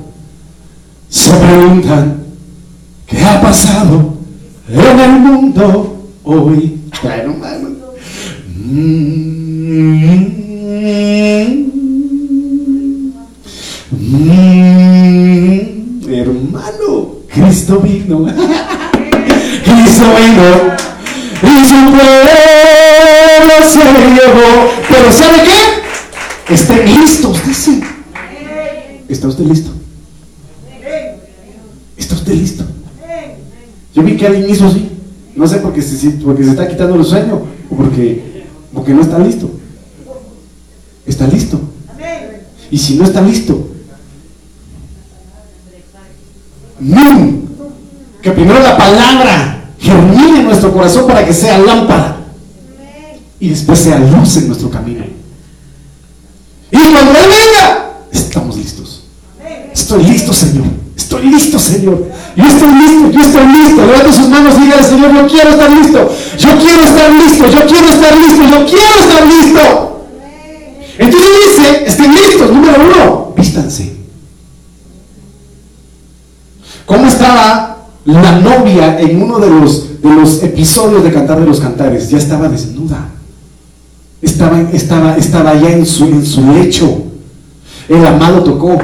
[1.09, 2.23] Se preguntan,
[3.05, 4.15] ¿qué ha pasado
[4.67, 6.79] en el mundo hoy?
[8.55, 9.13] Mm,
[16.09, 18.25] hermano, Cristo vino.
[20.33, 23.79] Y su pueblo se
[24.15, 24.71] llevó.
[24.89, 26.53] Pero ¿sabe qué?
[26.53, 27.81] Estén listos, dice.
[29.07, 29.71] ¿Está usted listo?
[31.97, 32.63] ¿Está usted listo?
[33.93, 34.89] Yo vi que alguien hizo así.
[35.35, 39.19] No sé porque se, porque se está quitando el sueño o porque, porque no está
[39.19, 39.49] listo.
[41.05, 41.59] Está listo.
[42.71, 43.69] Y si no está listo.
[48.21, 52.17] Que primero la palabra germine en nuestro corazón para que sea lámpara
[53.39, 55.03] y después sea luz en nuestro camino.
[56.71, 59.03] Y cuando Él venga, estamos listos.
[59.73, 60.65] Estoy listo, Señor.
[60.95, 62.11] Estoy listo, Señor.
[62.35, 63.85] Yo estoy listo, yo estoy listo.
[63.85, 66.15] Levante sus manos y diga Señor, yo quiero estar listo.
[66.37, 70.07] Yo quiero estar listo, yo quiero estar listo, yo quiero estar listo.
[70.97, 73.93] Entonces dice, estén listos, número uno, vístanse.
[76.85, 77.72] ¿Cómo estaba
[78.05, 82.09] la novia en uno de los, de los episodios de Cantar de los Cantares?
[82.09, 83.09] Ya estaba desnuda
[84.23, 87.03] estaba, estaba, estaba ya en su, en su lecho.
[87.89, 88.79] El amado tocó.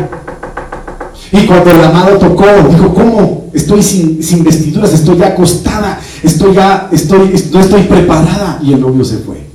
[1.32, 3.50] Y cuando el amado tocó, dijo, ¿cómo?
[3.54, 8.60] Estoy sin, sin vestiduras, estoy ya acostada, estoy ya, estoy, no estoy preparada.
[8.62, 9.48] Y el novio se fue.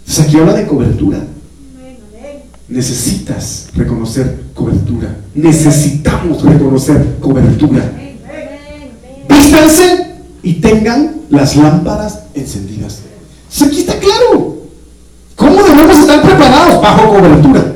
[0.00, 1.18] Entonces aquí habla de cobertura.
[2.70, 5.14] Necesitas reconocer cobertura.
[5.34, 7.92] Necesitamos reconocer cobertura.
[9.28, 10.06] Vístanse
[10.42, 13.00] y tengan las lámparas encendidas
[13.64, 14.56] aquí está claro.
[15.36, 17.72] ¿Cómo debemos estar preparados bajo cobertura?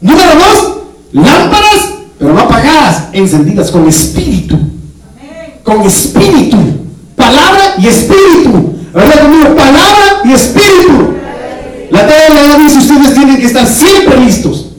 [0.00, 0.76] Número dos,
[1.12, 4.58] lámparas, pero no apagadas, encendidas con espíritu.
[5.62, 6.56] Con espíritu.
[7.16, 8.74] Palabra y espíritu.
[8.92, 9.54] ¿Verdad conmigo?
[9.54, 11.13] Palabra y espíritu.
[11.94, 14.70] La tabla dice, ustedes tienen que estar siempre listos.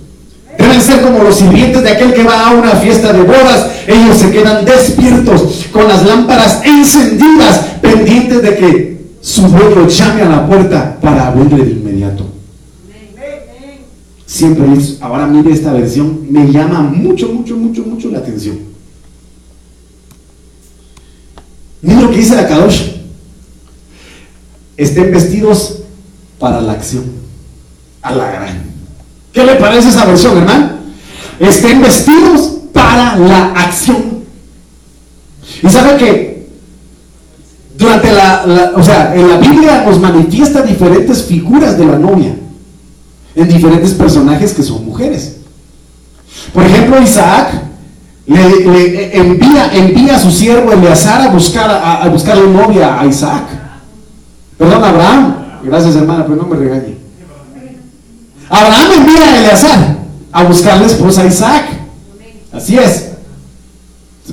[0.58, 3.72] Deben ser como los sirvientes de aquel que va a una fiesta de bodas.
[3.88, 10.30] Ellos se quedan despiertos con las lámparas encendidas, pendientes de que su dueño llame a
[10.30, 12.26] la puerta para abrirle de inmediato.
[14.26, 18.60] Siempre es, ahora mire esta versión, me llama mucho, mucho, mucho, mucho la atención.
[21.82, 22.90] Mira lo que dice la Kadosh.
[24.76, 25.85] estén vestidos
[26.40, 27.06] para la acción.
[28.02, 28.64] A la gran.
[29.34, 30.70] ¿Qué le parece esa versión, hermano?
[31.40, 34.24] Estén vestidos para la acción.
[35.62, 36.48] Y sabe que
[37.78, 42.36] durante la, o sea, en la Biblia nos manifiesta diferentes figuras de la novia,
[43.36, 45.38] en diferentes personajes que son mujeres.
[46.54, 47.50] Por ejemplo, Isaac
[48.28, 53.44] le, envía, envía a su siervo Eleazar a buscar a, a buscar novia a Isaac.
[54.58, 55.45] Perdón, Abraham.
[55.66, 56.98] Gracias, hermana, pero no me regañe.
[58.50, 59.98] Abraham envía a Eleazar
[60.32, 61.66] a buscarle esposa a Isaac.
[62.52, 63.10] Así es.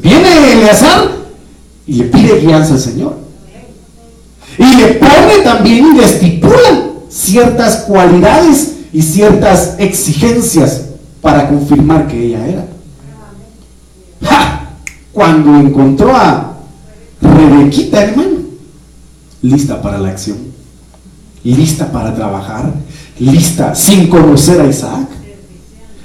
[0.01, 1.11] Viene Eleazar
[1.87, 3.17] y le pide guianza al Señor.
[4.59, 10.83] Y le pone también y le estipula ciertas cualidades y ciertas exigencias
[11.23, 12.67] para confirmar que ella era.
[15.13, 16.57] Cuando encontró a
[17.21, 18.39] Rebequita, hermano,
[19.43, 20.39] lista para la acción,
[21.45, 22.73] lista para trabajar,
[23.19, 25.09] lista sin conocer a Isaac.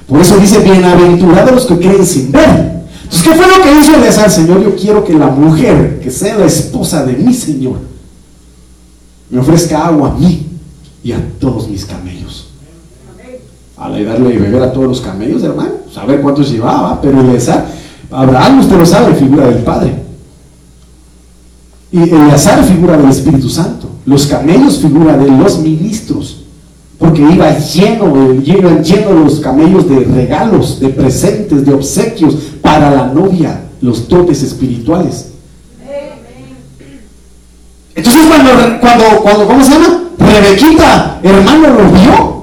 [0.07, 2.77] Por eso dice, bienaventurados los que creen sin ver.
[3.03, 4.63] Entonces, ¿qué fue lo que hizo al Señor?
[4.63, 7.77] Yo quiero que la mujer, que sea la esposa de mi Señor,
[9.29, 10.45] me ofrezca agua a mí
[11.03, 12.49] y a todos mis camellos.
[13.77, 17.67] A la darle de beber a todos los camellos, hermano, saber cuántos llevaba, pero Eleazar,
[18.09, 20.03] Abraham, usted lo sabe, figura del Padre.
[21.91, 23.89] Y Eleazar figura del Espíritu Santo.
[24.07, 26.45] Los camellos figura de los ministros.
[26.97, 33.13] Porque iba lleno, iban llenos los camellos de regalos, de presentes, de obsequios para la
[33.13, 35.33] novia, los dotes espirituales.
[37.93, 40.03] Entonces cuando, cuando, cuando, ¿cómo se llama?
[40.17, 42.37] Rebequita, hermano, lo vio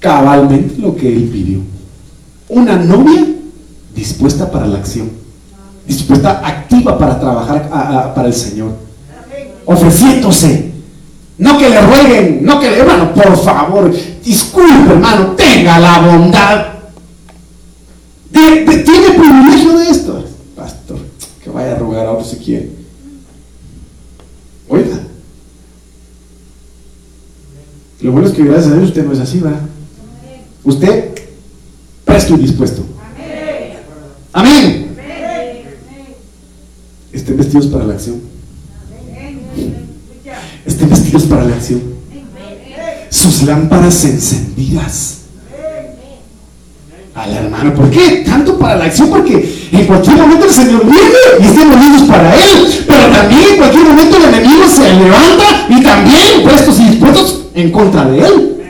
[0.00, 1.60] cabalmente lo que él pidió.
[2.48, 3.26] Una novia
[3.94, 5.10] dispuesta para la acción,
[5.86, 8.72] dispuesta, activa para trabajar para el Señor,
[9.66, 10.72] ofreciéndose.
[11.38, 13.92] No que le rueguen, no que le, hermano, por favor,
[14.24, 16.66] disculpe, hermano, tenga la bondad.
[18.30, 20.98] tiene privilegio de esto, pastor,
[21.42, 22.70] que vaya a rogar a otro si quiere.
[24.68, 25.00] Oiga,
[28.00, 29.60] lo bueno es que gracias a Dios usted no es así, ¿verdad?
[30.64, 31.12] Usted
[32.04, 32.82] presto y dispuesto.
[34.32, 34.96] Amén.
[37.12, 38.20] Estén vestidos para la acción.
[41.32, 41.80] Para la acción.
[43.08, 45.18] Sus lámparas encendidas.
[47.14, 48.22] Al hermano, ¿por qué?
[48.26, 51.00] Tanto para la acción, porque en cualquier momento el Señor viene
[51.40, 52.84] y estemos listos para Él.
[52.86, 57.72] Pero también en cualquier momento el enemigo se levanta y también puestos y dispuestos en
[57.72, 58.62] contra de Él.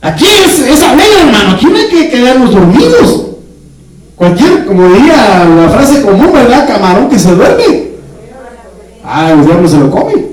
[0.00, 1.50] Aquí es, es alegre, hermano.
[1.50, 3.26] Aquí no hay que quedarnos dormidos.
[4.16, 6.66] Cualquier, como diría la frase común, ¿verdad?
[6.66, 7.92] Camarón que se duerme.
[9.04, 10.31] Ah, el diablo se lo come.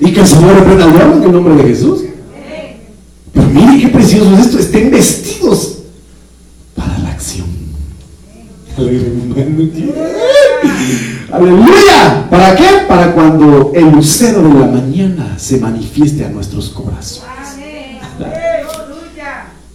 [0.00, 2.00] Y que el Señor reprenda al diablo en el nombre de Jesús.
[3.32, 4.58] Pero mire qué precioso es esto.
[4.58, 5.78] Estén vestidos
[6.74, 7.46] para la acción.
[11.32, 12.28] Aleluya.
[12.30, 12.64] ¿Para qué?
[12.88, 17.28] Para cuando el lucero de la mañana se manifieste a nuestros corazones.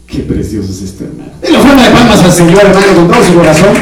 [0.07, 1.31] Qué precioso es este hermano.
[1.47, 3.75] Y la forma de palmas al Señor, hermano, con todo su corazón.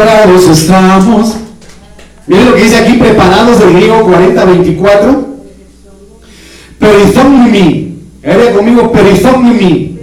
[0.00, 1.34] Preparados estamos.
[2.26, 5.26] Miren lo que dice aquí, preparados del griego 40-24.
[6.78, 7.98] Perizomnimi.
[8.22, 9.98] Era conmigo, perizomnimi.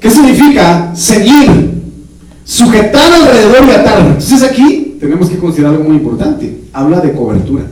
[0.00, 0.92] ¿Qué significa?
[0.96, 1.80] Seguir.
[2.44, 4.00] Sujetar alrededor y atar.
[4.00, 6.62] Entonces aquí tenemos que considerar algo muy importante.
[6.72, 7.62] Habla de cobertura.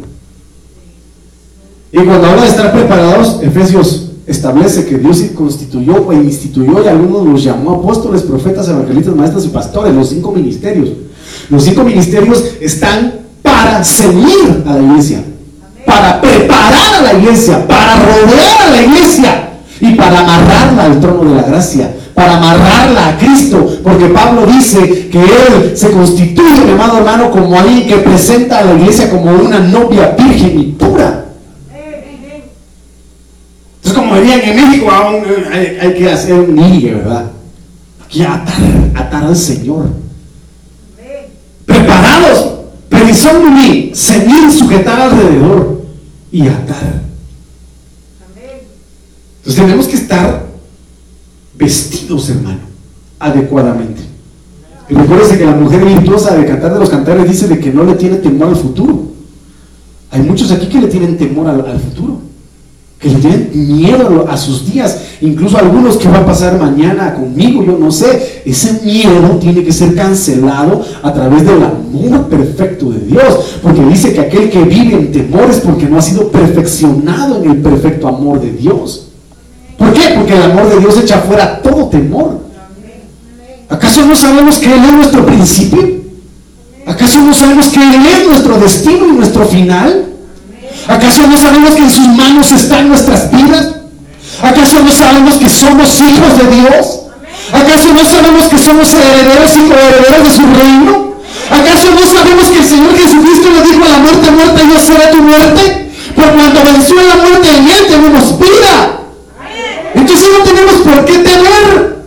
[1.91, 7.27] Y cuando habla de estar preparados, Efesios establece que Dios constituyó e instituyó y algunos
[7.27, 10.91] los llamó apóstoles, profetas, evangelistas, maestros y pastores, los cinco ministerios.
[11.49, 15.25] Los cinco ministerios están para seguir a la iglesia,
[15.85, 21.31] para preparar a la iglesia, para rodear a la iglesia y para amarrarla al trono
[21.31, 26.73] de la gracia, para amarrarla a Cristo, porque Pablo dice que Él se constituye, mi
[26.73, 31.30] amado hermano, como alguien que presenta a la iglesia como una novia virgen y pura.
[34.23, 34.91] En México,
[35.51, 37.31] hay, que hacer un ligue, ¿verdad?
[38.05, 38.55] Aquí atar,
[38.95, 39.89] atar al Señor.
[41.65, 42.51] Preparados,
[42.91, 43.05] de
[43.51, 43.93] mí,
[44.53, 45.87] sujetar alrededor
[46.31, 47.01] y atar.
[49.39, 50.47] Entonces tenemos que estar
[51.59, 52.61] vestidos, hermano,
[53.19, 54.03] adecuadamente.
[54.89, 54.95] Y
[55.39, 58.17] que la mujer virtuosa de cantar de los cantares dice de que no le tiene
[58.17, 59.13] temor al futuro.
[60.11, 62.30] Hay muchos aquí que le tienen temor al futuro.
[63.01, 67.65] Que le tienen miedo a sus días, incluso algunos que va a pasar mañana conmigo,
[67.65, 73.01] yo no sé, ese miedo tiene que ser cancelado a través del amor perfecto de
[73.01, 77.43] Dios, porque dice que aquel que vive en temor es porque no ha sido perfeccionado
[77.43, 79.07] en el perfecto amor de Dios.
[79.79, 80.13] ¿Por qué?
[80.15, 82.39] Porque el amor de Dios echa fuera todo temor.
[83.71, 86.01] ¿Acaso no sabemos que Él es nuestro principio?
[86.85, 90.10] ¿Acaso no sabemos que Él es nuestro destino y nuestro final?
[90.91, 93.69] ¿Acaso no sabemos que en sus manos están nuestras vidas?
[94.43, 97.01] ¿Acaso no sabemos que somos hijos de Dios?
[97.53, 101.15] ¿Acaso no sabemos que somos herederos y coherederos de su reino?
[101.51, 105.07] ¿Acaso no sabemos que el Señor Jesucristo le dijo a la muerte, muerte, yo seré
[105.13, 105.93] tu muerte?
[106.17, 109.01] Por cuando venció la muerte en él tenemos vida.
[109.95, 112.05] Entonces no tenemos por qué temer.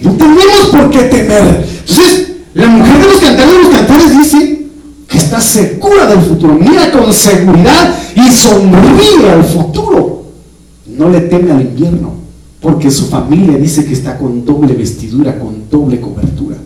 [0.00, 1.66] No tenemos por qué temer.
[1.88, 4.66] Entonces, la mujer de los cantantes de los cantores dice,
[5.12, 10.24] está segura del futuro, mira con seguridad y sonríe al futuro.
[10.86, 12.14] No le teme al invierno,
[12.60, 16.56] porque su familia dice que está con doble vestidura, con doble cobertura.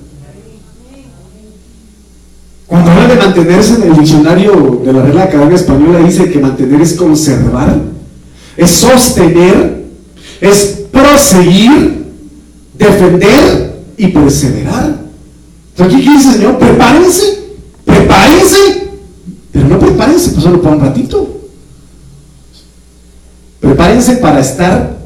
[2.67, 6.81] Cuando habla de mantenerse en el diccionario de la Real Academia Española, dice que mantener
[6.81, 7.79] es conservar,
[8.57, 9.85] es sostener,
[10.41, 12.07] es proseguir,
[12.77, 14.99] defender y perseverar.
[15.77, 17.39] Entonces, aquí dice el Señor, prepárense
[17.89, 18.78] prepárense,
[20.19, 21.29] prepárense pues solo para un ratito.
[23.61, 24.99] Prepárense para estar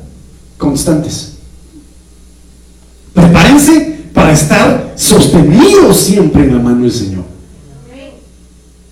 [0.58, 1.32] constantes.
[3.12, 7.24] Prepárense para estar sostenidos siempre en la mano del Señor.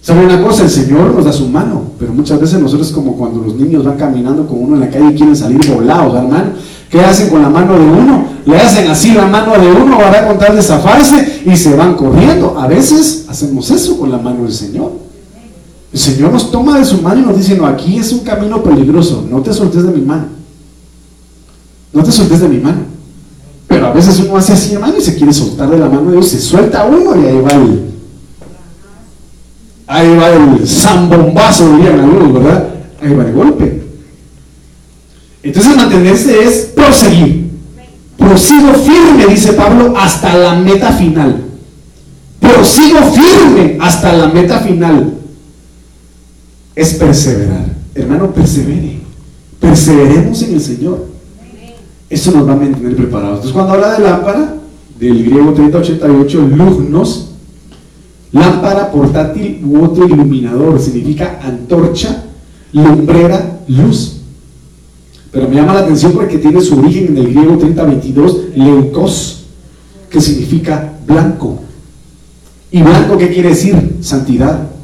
[0.03, 0.65] ¿Sabe una cosa?
[0.65, 3.99] El Señor nos da su mano, pero muchas veces nosotros como cuando los niños van
[3.99, 6.53] caminando con uno en la calle y quieren salir volados, hermano.
[6.91, 8.25] ¿Qué hacen con la mano de uno?
[8.47, 12.59] Le hacen así la mano de uno para contar de y se van corriendo.
[12.59, 15.00] A veces hacemos eso con la mano del Señor.
[15.93, 18.63] El Señor nos toma de su mano y nos dice, no, aquí es un camino
[18.63, 20.27] peligroso, no te soltes de mi mano.
[21.93, 22.83] No te soltes de mi mano.
[23.67, 26.13] Pero a veces uno hace así, hermano, y se quiere soltar de la mano de
[26.13, 27.91] Dios, se suelta uno y ahí va el,
[29.87, 32.69] ahí va el zambombazo, dirían algunos, ¿verdad?
[33.03, 33.83] Ahí va el golpe.
[35.43, 37.51] Entonces mantenerse es proseguir.
[38.17, 41.45] Prosigo firme, dice Pablo, hasta la meta final.
[42.39, 45.20] Prosigo firme hasta la meta final.
[46.81, 47.67] Es perseverar.
[47.95, 49.01] Hermano, persevere.
[49.61, 51.09] Perseveremos en el Señor.
[52.09, 53.45] Eso nos va a mantener preparados.
[53.45, 54.55] Entonces, cuando habla de lámpara,
[54.99, 57.33] del griego 3088, lugnos,
[58.33, 62.25] lámpara, portátil u otro iluminador, significa antorcha,
[62.73, 64.17] lumbrera, luz.
[65.33, 69.45] Pero me llama la atención porque tiene su origen en el griego 3022, leukos,
[70.09, 71.61] que significa blanco.
[72.73, 73.99] ¿Y blanco qué quiere decir?
[74.01, 74.80] Santidad.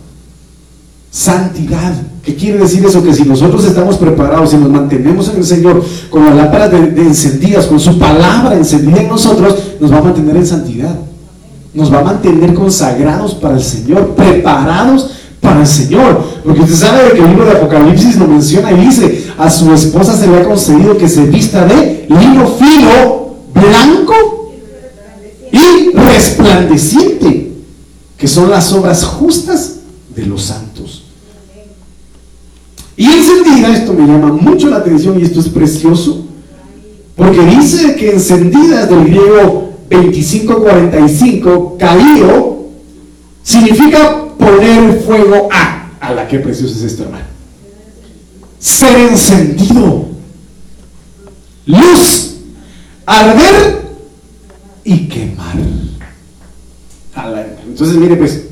[1.11, 1.95] Santidad.
[2.23, 3.05] ¿Qué quiere decir eso?
[3.05, 6.79] Que si nosotros estamos preparados y nos mantenemos en el Señor con las lámparas de,
[7.03, 10.95] encendidas, con su palabra encendida en nosotros, nos va a mantener en santidad.
[11.73, 16.25] Nos va a mantener consagrados para el Señor, preparados para el Señor.
[16.45, 20.17] Porque usted sabe que el libro de Apocalipsis lo menciona y dice, a su esposa
[20.17, 24.53] se le ha concedido que se vista de lino fino, blanco
[25.53, 27.53] y resplandeciente,
[28.17, 29.76] que son las obras justas
[30.17, 31.05] de los santos.
[32.97, 36.25] Y encendida, esto me llama mucho la atención y esto es precioso,
[37.15, 42.71] porque dice que encendidas del griego 2545, caído,
[43.43, 45.91] significa poner fuego a.
[46.01, 47.25] A la que precioso es esto, hermano.
[48.59, 50.07] Ser encendido.
[51.67, 52.37] Luz.
[53.05, 53.83] Arder
[54.85, 55.57] y quemar.
[57.67, 58.47] Entonces, mire, pues.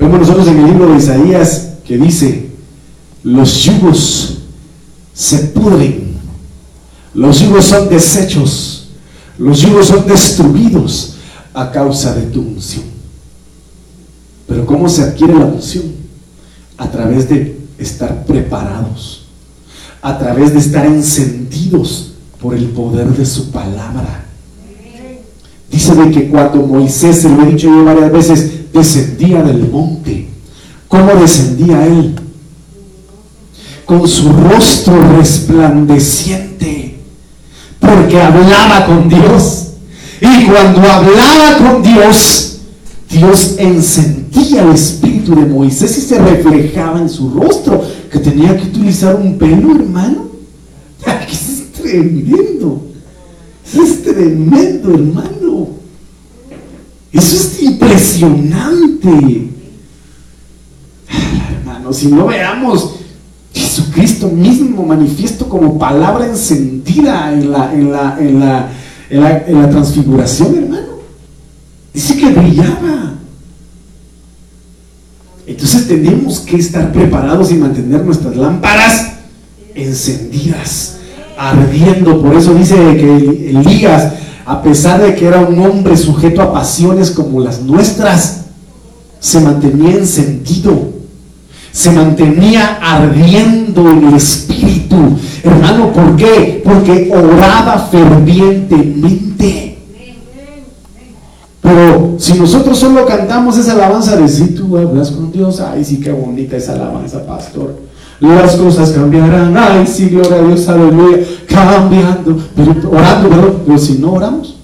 [0.00, 2.48] Vemos nosotros en el libro de Isaías que dice:
[3.22, 4.38] Los yugos
[5.12, 6.16] se pudren.
[7.12, 8.88] Los yugos son desechos.
[9.36, 11.16] Los yugos son destruidos
[11.52, 12.84] a causa de tu unción.
[14.46, 15.84] Pero ¿cómo se adquiere la unción?
[16.78, 19.26] A través de estar preparados,
[20.02, 24.24] a través de estar encendidos por el poder de su palabra.
[25.70, 30.28] Dice de que cuando Moisés, se lo he dicho yo varias veces, descendía del monte,
[30.88, 32.14] ¿cómo descendía él?
[33.84, 36.98] Con su rostro resplandeciente,
[37.80, 39.66] porque hablaba con Dios.
[40.20, 42.58] Y cuando hablaba con Dios,
[43.10, 48.64] Dios encendía el espíritu de Moisés y se reflejaba en su rostro, que tenía que
[48.64, 50.30] utilizar un pelo, hermano.
[51.30, 52.82] Es tremendo.
[53.72, 55.79] Es tremendo, hermano.
[57.12, 59.48] Eso es impresionante.
[61.56, 62.96] Hermano, si no veamos,
[63.52, 68.70] Jesucristo mismo manifiesto como palabra encendida en la, en la, en la,
[69.10, 70.86] en la, transfiguración, hermano.
[71.92, 73.14] Dice que brillaba.
[75.46, 79.14] Entonces tenemos que estar preparados y mantener nuestras lámparas
[79.74, 80.98] encendidas,
[81.36, 82.22] ardiendo.
[82.22, 84.12] Por eso dice que Elías,
[84.50, 88.46] a pesar de que era un hombre sujeto a pasiones como las nuestras,
[89.20, 90.88] se mantenía encendido,
[91.70, 94.96] se mantenía ardiendo en el espíritu.
[95.44, 96.62] Hermano, ¿por qué?
[96.64, 99.78] Porque oraba fervientemente.
[101.60, 106.00] Pero si nosotros solo cantamos esa alabanza de si tú hablas con Dios, ay, sí,
[106.00, 107.76] qué bonita esa alabanza, pastor.
[108.20, 114.12] Las cosas cambiarán, ay, sí, gloria a Dios, aleluya, cambiando, pero orando, pero si no
[114.12, 114.56] oramos,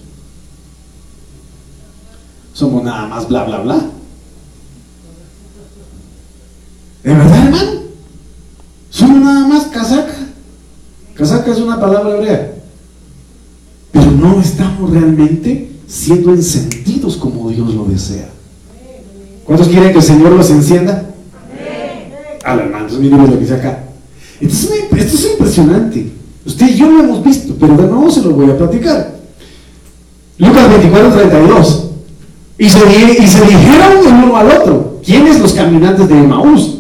[2.53, 3.77] somos nada más bla, bla, bla.
[7.03, 7.71] ¿De verdad, hermano?
[8.91, 10.17] Somos nada más casaca.
[11.15, 12.55] Casaca es una palabra hebrea.
[13.93, 18.29] Pero no estamos realmente siendo encendidos como Dios lo desea.
[19.45, 21.16] ¿Cuántos quieren que el Señor los encienda?
[22.47, 23.81] Al hermano, entonces miren lo que dice acá.
[24.41, 26.13] Entonces, esto es impresionante.
[26.45, 29.17] Usted y yo lo hemos visto, pero de nuevo se lo voy a platicar.
[30.39, 31.85] Lucas 24, 32.
[32.59, 36.79] Y se, y se dijeron el uno al otro, ¿quiénes los caminantes de Emaús?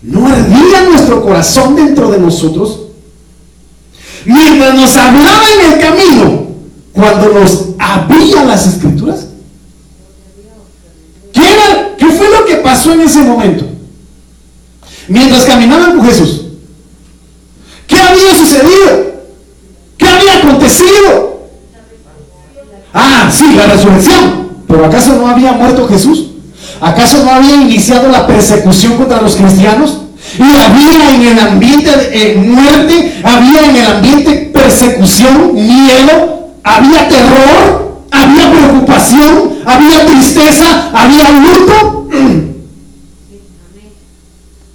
[0.00, 2.80] ¿No ardía nuestro corazón dentro de nosotros?
[4.24, 6.46] Mientras nos hablaba en el camino,
[6.92, 9.26] cuando nos abría las escrituras?
[11.32, 11.42] ¿Qué,
[11.98, 13.71] ¿Qué fue lo que pasó en ese momento?
[15.08, 16.42] Mientras caminaban con Jesús.
[17.86, 19.12] ¿Qué había sucedido?
[19.96, 21.48] ¿Qué había acontecido?
[22.94, 24.48] Ah, sí, la resurrección.
[24.66, 26.26] Pero ¿acaso no había muerto Jesús?
[26.80, 29.98] ¿Acaso no había iniciado la persecución contra los cristianos?
[30.38, 38.02] Y había en el ambiente de muerte, había en el ambiente persecución, miedo, había terror,
[38.10, 42.01] había preocupación, había tristeza, había luto.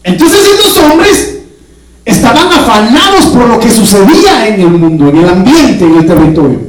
[0.07, 1.39] Entonces estos hombres
[2.05, 6.59] estaban afanados por lo que sucedía en el mundo, en el ambiente, en el territorio.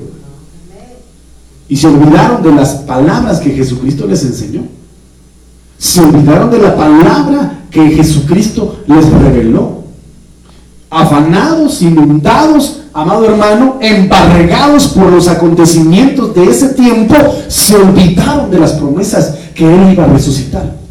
[1.68, 4.62] Y se olvidaron de las palabras que Jesucristo les enseñó.
[5.78, 9.84] Se olvidaron de la palabra que Jesucristo les reveló.
[10.90, 17.14] Afanados, inundados amado hermano, embarregados por los acontecimientos de ese tiempo,
[17.46, 20.87] se olvidaron de las promesas que Él iba a resucitar.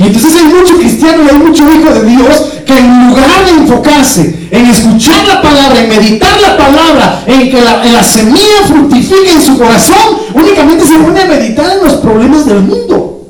[0.00, 3.50] Y entonces hay mucho cristiano y hay mucho hijo de Dios que en lugar de
[3.50, 9.42] enfocarse en escuchar la palabra, en meditar la palabra, en que la, semilla fructifique en
[9.42, 13.26] su corazón, únicamente se pone a meditar en los problemas del mundo.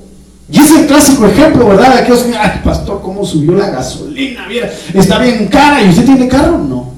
[0.49, 1.99] Y es el clásico ejemplo, ¿verdad?
[1.99, 4.47] Aquellos que, ay, pastor, ¿cómo subió la gasolina?
[4.49, 5.83] Mira, está bien cara.
[5.83, 6.57] ¿Y usted tiene carro?
[6.57, 6.93] No.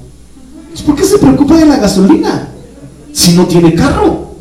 [0.85, 2.47] ¿Por qué se preocupa de la gasolina
[3.11, 4.32] si no tiene carro?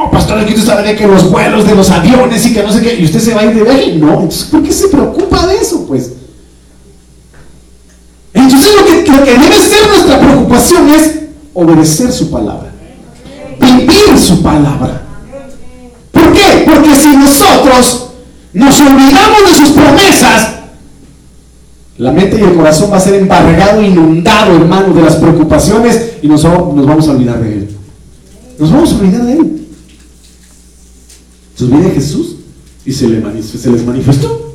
[0.00, 2.72] No, pastor, es que usted sabe que los vuelos de los aviones y que no
[2.72, 3.96] sé qué, y usted se va a ir de viaje.
[3.96, 6.12] No, entonces, ¿por qué se preocupa de eso, pues?
[8.32, 11.20] Entonces, lo que, lo que debe ser nuestra preocupación es
[11.52, 12.72] obedecer su palabra,
[13.60, 15.02] vivir su palabra.
[16.12, 16.64] ¿Por qué?
[16.64, 18.06] Porque si nosotros
[18.54, 20.50] nos olvidamos de sus promesas,
[21.98, 26.28] la mente y el corazón va a ser embargado, inundado, hermano, de las preocupaciones y
[26.28, 27.76] nos, nos vamos a olvidar de Él.
[28.58, 29.59] Nos vamos a olvidar de Él.
[31.60, 32.36] Se olvida Jesús
[32.86, 34.54] y se, le se les manifestó.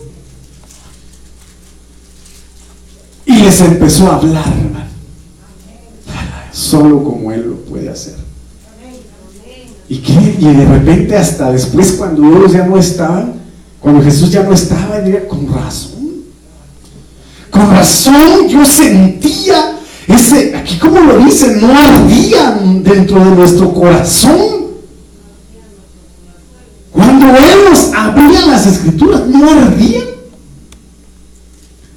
[3.27, 4.51] Y les empezó a hablar.
[6.51, 8.15] Solo como Él lo puede hacer.
[9.87, 9.97] ¿Y?
[9.97, 13.33] Y de repente hasta después cuando ellos ya no estaban,
[13.79, 16.23] cuando Jesús ya no estaba, diría, con razón.
[17.51, 19.77] Con razón yo sentía
[20.07, 24.54] ese, aquí como lo dice, no ardía dentro de nuestro corazón.
[28.65, 30.01] Escrituras, no ardía.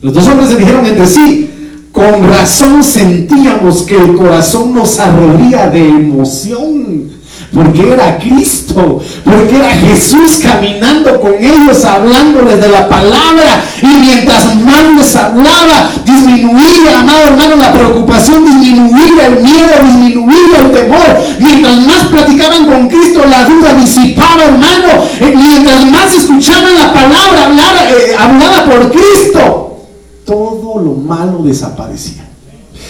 [0.03, 1.51] Los dos hombres se dijeron entre sí,
[1.93, 7.18] con razón sentíamos que el corazón nos ardía de emoción
[7.53, 13.65] porque era Cristo, porque era Jesús caminando con ellos, hablándoles de la palabra.
[13.81, 20.73] Y mientras más les hablaba, disminuía, amado hermano, la preocupación, disminuía el miedo, disminuía el
[20.73, 21.19] temor.
[21.39, 25.05] Mientras más platicaban con Cristo, la duda disipaba, hermano.
[25.21, 29.79] Eh, mientras más escuchaban la palabra hablada, eh, hablada por Cristo,
[30.27, 32.28] todo lo malo desaparecía.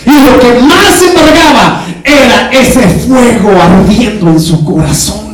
[0.07, 5.29] Y lo que más embargaba era ese fuego ardiendo en su corazón.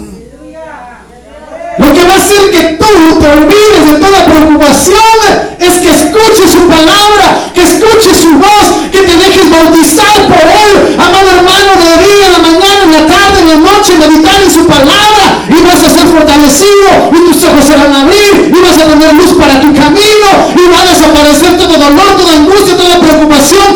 [1.76, 5.18] Lo que va a hacer que tú te olvides de toda preocupación
[5.58, 10.96] es que escuches su palabra, que escuches su voz, que te dejes bautizar por él.
[10.98, 14.50] Amado hermano, de día, en la mañana, en la tarde, en la noche, meditar en
[14.50, 18.62] su palabra y vas a ser fortalecido y tus ojos se van a abrir y
[18.62, 22.76] vas a tener luz para tu camino y va a desaparecer todo dolor, toda angustia,
[22.76, 23.66] toda preocupación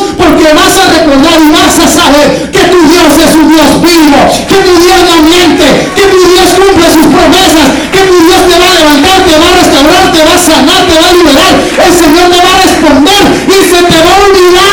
[0.48, 4.16] porque vas a recordar y vas a saber que tu Dios es un Dios vivo,
[4.48, 8.58] que tu Dios no miente, que tu Dios cumple sus promesas, que tu Dios te
[8.58, 11.52] va a levantar, te va a restaurar, te va a sanar, te va a liberar.
[11.84, 14.68] El Señor te va a responder y se te va a olvidar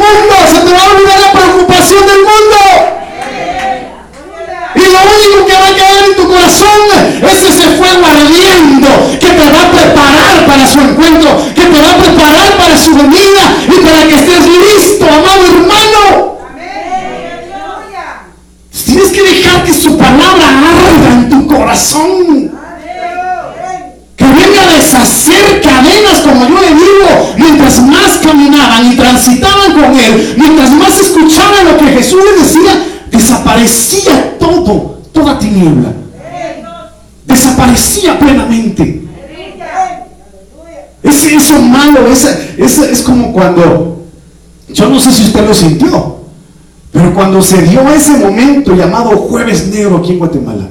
[0.00, 3.00] mundo, se te va a olvidar la preocupación del mundo.
[4.74, 6.80] Y lo único que va a quedar en tu corazón
[7.22, 11.90] es ese fuego ardiendo que te va a preparar para su encuentro, que te va
[11.90, 16.40] a preparar para su venida y para que estés listo, amado hermano.
[18.86, 22.50] Tienes que dejar que su palabra arda en tu corazón.
[24.16, 29.98] Que venga a deshacer cadenas, como yo le digo, mientras más caminaban y transitaban con
[29.98, 35.92] él, mientras más escuchaban lo que Jesús les decía, desaparecía todo, toda tiniebla.
[37.24, 39.04] Desaparecía plenamente.
[41.02, 42.24] Es eso malo, es,
[42.58, 44.02] es, es como cuando,
[44.68, 46.16] yo no sé si usted lo sintió,
[46.92, 50.68] pero cuando se dio ese momento llamado Jueves Negro aquí en Guatemala,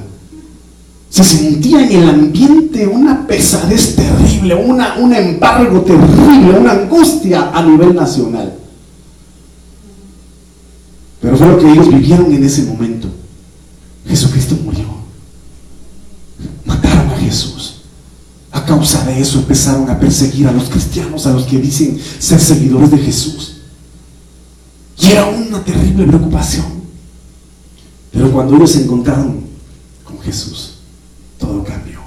[1.08, 7.60] se sentía en el ambiente una pesadez terrible, una, un embargo terrible, una angustia a
[7.60, 8.54] nivel nacional.
[11.20, 13.08] Pero fue lo que ellos vivieron en ese momento.
[14.06, 14.84] Jesucristo murió.
[16.64, 17.80] Mataron a Jesús.
[18.52, 22.38] A causa de eso empezaron a perseguir a los cristianos, a los que dicen ser
[22.38, 23.56] seguidores de Jesús.
[24.96, 26.66] Y era una terrible preocupación.
[28.12, 29.40] Pero cuando ellos se encontraron
[30.04, 30.74] con Jesús,
[31.36, 31.98] todo cambió.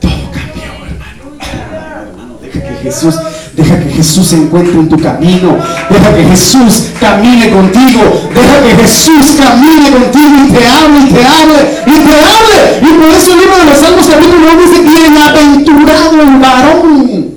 [0.00, 1.24] Todo cambió, hermano.
[1.40, 3.16] hermano, deja que Jesús,
[3.58, 5.58] deja que Jesús se encuentre en tu camino.
[5.90, 8.02] Deja que Jesús camine contigo.
[8.32, 12.80] Deja que Jesús camine contigo y te hable y te hable y te hable.
[12.80, 17.34] Y por eso el libro de los Salmos capítulo 1 dice, bienaventurado el varón.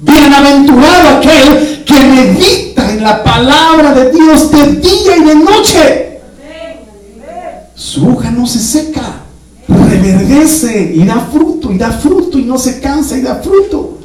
[0.00, 6.08] Bienaventurado aquel que medita en la palabra de Dios de día y de noche.
[7.74, 9.22] Su hoja no se seca,
[9.66, 13.98] reverdece y da fruto, y da fruto, y no se cansa, y da fruto.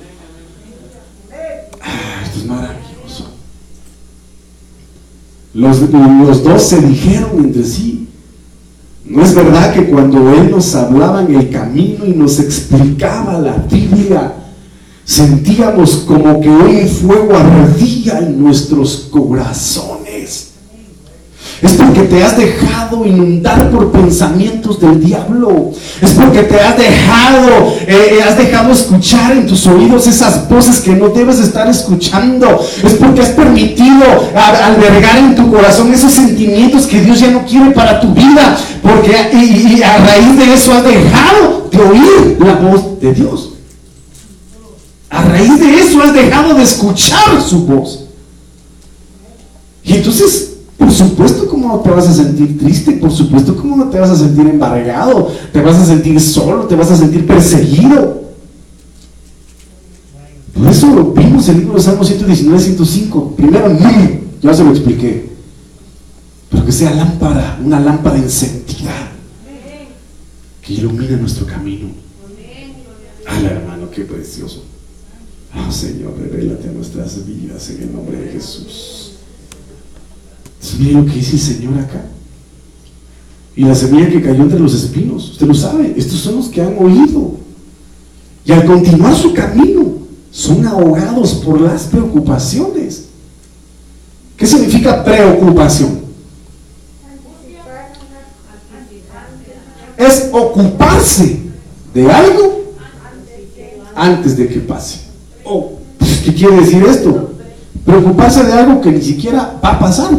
[1.88, 3.30] Ah, esto es maravilloso.
[5.58, 8.08] Los, los dos se dijeron entre sí.
[9.04, 13.66] No es verdad que cuando Él nos hablaba en el camino y nos explicaba la
[13.70, 14.36] Biblia,
[15.04, 19.97] sentíamos como que un fuego ardía en nuestros corazones.
[21.62, 25.72] Es porque te has dejado inundar por pensamientos del diablo.
[26.02, 30.92] Es porque te has dejado, eh, has dejado escuchar en tus oídos esas voces que
[30.92, 32.64] no debes estar escuchando.
[32.84, 34.04] Es porque has permitido
[34.36, 38.56] albergar en tu corazón esos sentimientos que Dios ya no quiere para tu vida.
[38.84, 43.50] Porque y a raíz de eso has dejado de oír la voz de Dios.
[45.10, 48.04] A raíz de eso has dejado de escuchar su voz.
[49.84, 50.47] Y entonces,
[50.78, 52.94] por supuesto, ¿cómo no te vas a sentir triste?
[52.94, 55.32] Por supuesto, ¿cómo no te vas a sentir embargado?
[55.52, 58.28] Te vas a sentir solo, te vas a sentir perseguido.
[60.54, 63.36] Por eso lo vimos en el libro de Salmo 119, 105.
[63.36, 63.76] Primero,
[64.42, 65.30] ya se lo expliqué.
[66.50, 69.12] Pero que sea lámpara, una lámpara encendida
[70.62, 71.88] que ilumine nuestro camino.
[73.26, 74.64] Al hermano, qué precioso.
[75.56, 79.07] Oh Señor, revélate nuestras vidas en el nombre de Jesús.
[80.60, 82.06] Entonces, mire lo que dice el Señor acá.
[83.56, 86.62] Y la semilla que cayó entre los espinos, usted lo sabe, estos son los que
[86.62, 87.38] han oído.
[88.46, 89.98] Y al continuar su camino,
[90.32, 93.06] son ahogados por las preocupaciones.
[94.38, 96.02] ¿Qué significa preocupación?
[99.98, 101.40] Es ocuparse
[101.96, 102.74] de algo
[103.96, 105.00] antes de que pase.
[105.44, 107.32] Oh, pues, ¿Qué quiere decir esto?
[107.84, 110.12] Preocuparse de algo que ni siquiera va a pasar.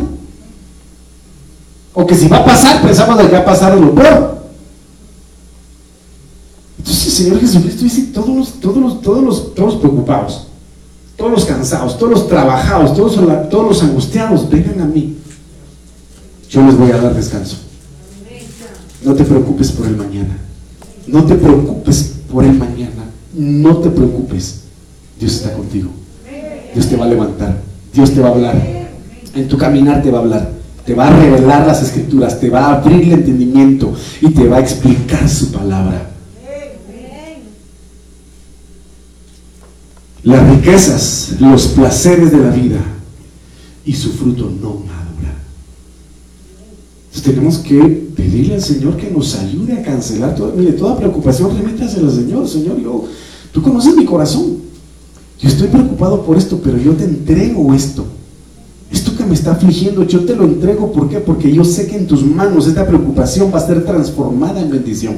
[1.99, 4.39] O que si va a pasar, pensamos de que va a pasar lo peor.
[6.79, 10.47] Entonces el Señor Jesucristo dice, todos los, todos los, todos los, todos preocupados,
[11.17, 13.17] todos los cansados, todos los trabajados, todos,
[13.51, 15.17] todos los angustiados, vengan a mí.
[16.49, 17.57] Yo les voy a dar descanso.
[19.03, 20.39] No te preocupes por el mañana.
[21.09, 23.11] No te preocupes por el mañana.
[23.35, 24.61] No te preocupes.
[25.19, 25.91] Dios está contigo.
[26.73, 27.61] Dios te va a levantar.
[27.93, 28.89] Dios te va a hablar.
[29.35, 30.58] En tu caminar te va a hablar
[30.89, 34.57] te va a revelar las escrituras, te va a abrir el entendimiento y te va
[34.57, 36.13] a explicar su palabra.
[40.23, 42.81] Las riquezas, los placeres de la vida
[43.85, 45.37] y su fruto no madura.
[47.09, 51.55] Entonces tenemos que pedirle al Señor que nos ayude a cancelar toda, mire, toda preocupación,
[51.55, 53.05] remítase al Señor, Señor, yo,
[53.53, 54.57] tú conoces mi corazón.
[55.39, 58.07] Yo estoy preocupado por esto, pero yo te entrego esto
[59.29, 60.91] me está afligiendo, yo te lo entrego.
[60.91, 61.19] ¿Por qué?
[61.19, 65.17] Porque yo sé que en tus manos esta preocupación va a ser transformada en bendición.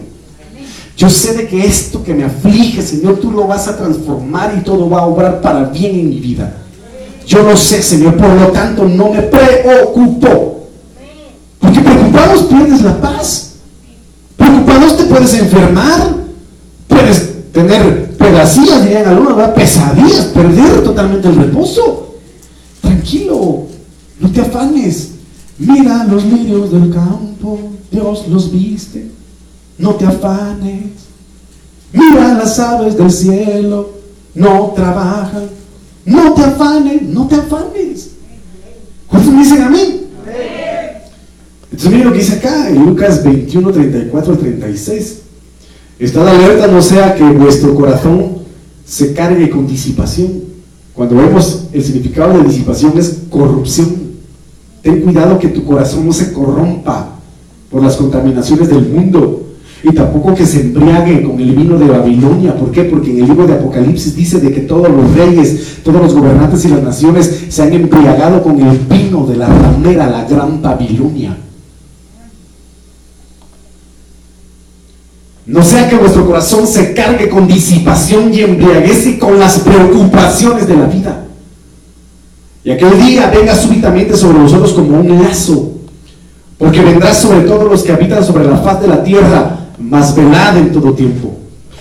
[0.96, 4.62] Yo sé de que esto que me aflige, Señor, tú lo vas a transformar y
[4.62, 6.52] todo va a obrar para bien en mi vida.
[7.26, 10.66] Yo lo sé, Señor, por lo tanto no me preocupo.
[11.60, 13.52] Porque preocupados pierdes la paz.
[14.36, 16.16] Preocupados te puedes enfermar.
[16.88, 22.16] Puedes tener pedacillas, dirían algunos, pesadillas, perder totalmente el reposo.
[22.82, 23.69] Tranquilo,
[24.20, 25.12] no te afanes.
[25.58, 27.58] Mira los lirios del campo,
[27.90, 29.20] Dios los viste
[29.80, 30.84] no te afanes.
[31.92, 33.90] Mira las aves del cielo,
[34.34, 35.48] no trabajan.
[36.04, 38.10] No te afanes, no te afanes.
[39.06, 40.00] ¿Cuántos me dicen amén?
[41.64, 45.18] Entonces miren lo que dice acá en Lucas 21, 34 36.
[45.98, 48.38] Estad alerta, no sea que vuestro corazón
[48.86, 50.44] se cargue con disipación.
[50.94, 53.99] Cuando vemos el significado de disipación es corrupción.
[54.82, 57.08] Ten cuidado que tu corazón no se corrompa
[57.70, 59.46] por las contaminaciones del mundo
[59.82, 62.56] y tampoco que se embriague con el vino de Babilonia.
[62.56, 62.84] ¿Por qué?
[62.84, 66.64] Porque en el libro de Apocalipsis dice de que todos los reyes, todos los gobernantes
[66.64, 71.36] y las naciones se han embriagado con el vino de la ramera, la gran Babilonia.
[75.46, 80.66] No sea que vuestro corazón se cargue con disipación y embriaguez y con las preocupaciones
[80.68, 81.24] de la vida.
[82.62, 85.72] Y aquel día venga súbitamente sobre vosotros como un lazo,
[86.58, 90.58] porque vendrá sobre todos los que habitan sobre la faz de la tierra más velad
[90.58, 91.38] en todo tiempo,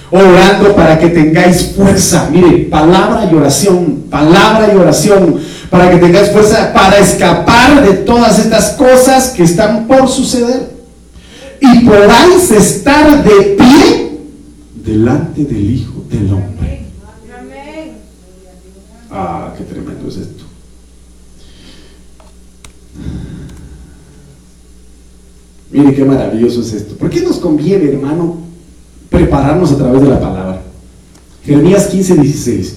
[0.10, 2.30] orando para que tengáis fuerza.
[2.32, 5.36] Mire, palabra y oración, palabra y oración,
[5.70, 10.80] para que tengáis fuerza para escapar de todas estas cosas que están por suceder.
[11.62, 14.18] Y podáis estar de pie
[14.76, 16.84] delante del Hijo del Hombre.
[19.12, 20.39] Ah, qué tremendo es esto.
[25.72, 26.96] Mire qué maravilloso es esto.
[26.96, 28.38] ¿Por qué nos conviene, hermano,
[29.10, 30.62] prepararnos a través de la palabra?
[31.44, 32.76] Jeremías 15, 16.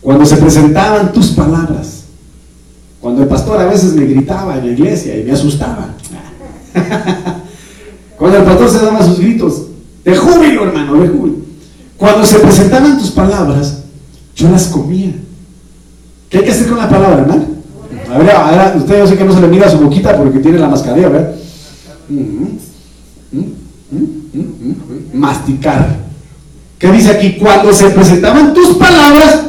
[0.00, 2.04] Cuando se presentaban tus palabras,
[3.00, 5.94] cuando el pastor a veces me gritaba en la iglesia y me asustaba,
[8.18, 9.66] cuando el pastor se daba sus gritos,
[10.04, 11.36] de júbilo, hermano, de júbilo.
[11.96, 13.82] Cuando se presentaban tus palabras,
[14.36, 15.14] yo las comía.
[16.28, 17.55] ¿Qué hay que hacer con la palabra, hermano?
[18.16, 20.38] A ver, a ver, usted yo sé que no se le mira su boquita porque
[20.38, 21.34] tiene la mascarilla, ¿verdad?
[25.12, 25.98] Masticar.
[26.78, 27.36] ¿Qué dice aquí?
[27.36, 29.42] Cuando se presentaban tus palabras,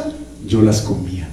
[0.46, 1.30] yo las comía.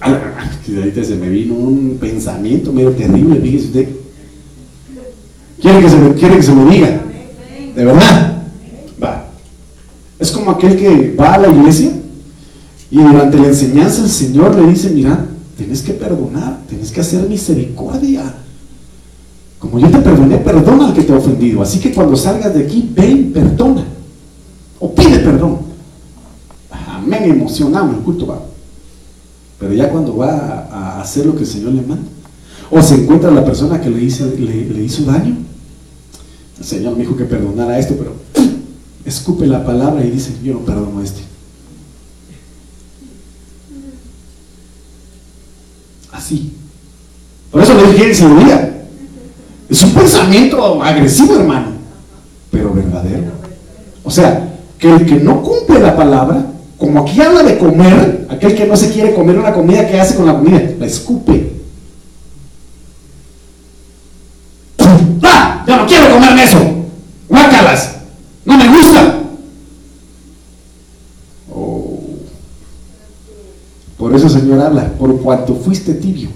[0.00, 3.88] Ahorita se me vino un pensamiento medio terrible, fíjese usted.
[5.60, 7.00] ¿Quiere que se me, quiere que se me diga?
[7.74, 8.44] ¿De verdad?
[9.02, 9.24] Va.
[10.20, 11.90] Es como aquel que va a la iglesia
[12.90, 15.26] y durante la enseñanza el Señor le dice, mira,
[15.56, 18.34] tienes que perdonar, tienes que hacer misericordia.
[19.60, 21.62] Como yo te perdoné, perdona al que te ha ofendido.
[21.62, 23.84] Así que cuando salgas de aquí, ven, perdona.
[24.80, 25.58] O pide perdón.
[26.70, 28.40] Amén, emocionamos, el culto va.
[29.58, 32.08] Pero ya cuando va a, hacer lo que el Señor le manda,
[32.70, 35.36] o se encuentra la persona que le, hizo, le, hizo daño,
[36.58, 38.14] el Señor me dijo que perdonara esto, pero
[39.04, 41.29] escupe la palabra y dice, yo no perdono a este.
[47.50, 48.66] Por eso le dije se día.
[49.68, 51.68] Es un pensamiento agresivo, hermano,
[52.50, 53.30] pero verdadero.
[54.02, 56.44] O sea, que el que no cumple la palabra,
[56.76, 60.16] como aquí habla de comer, aquel que no se quiere comer una comida, ¿qué hace
[60.16, 60.60] con la comida?
[60.78, 61.52] La escupe.
[65.22, 65.64] ¡Ah!
[65.68, 66.58] Yo no quiero comerme eso.
[67.28, 67.96] Guácalas.
[68.44, 69.16] No me gusta.
[73.98, 74.28] Por eso,
[74.98, 76.28] Por cuanto fuiste tibio,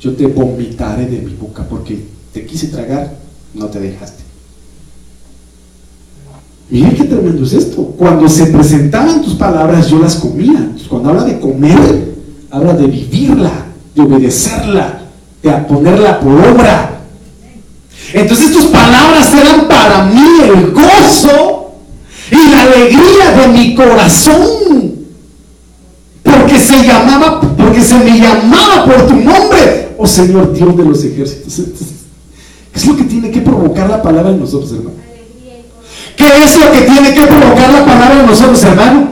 [0.00, 3.14] yo te vomitaré de mi boca, porque te quise tragar,
[3.54, 4.22] no te dejaste.
[6.68, 7.82] Miren qué tremendo es esto.
[7.96, 10.72] Cuando se presentaban tus palabras, yo las comía.
[10.90, 12.14] Cuando habla de comer,
[12.50, 15.00] habla de vivirla, de obedecerla,
[15.42, 17.00] de ponerla por obra.
[18.12, 21.72] Entonces tus palabras eran para mí el gozo
[22.30, 24.85] y la alegría de mi corazón
[26.76, 31.54] se llamaba, porque se me llamaba por tu nombre, oh Señor Dios de los ejércitos.
[32.72, 34.96] ¿Qué es lo que tiene que provocar la palabra en nosotros, hermano?
[36.16, 39.08] ¿Qué es lo que tiene que provocar la palabra en nosotros, hermano?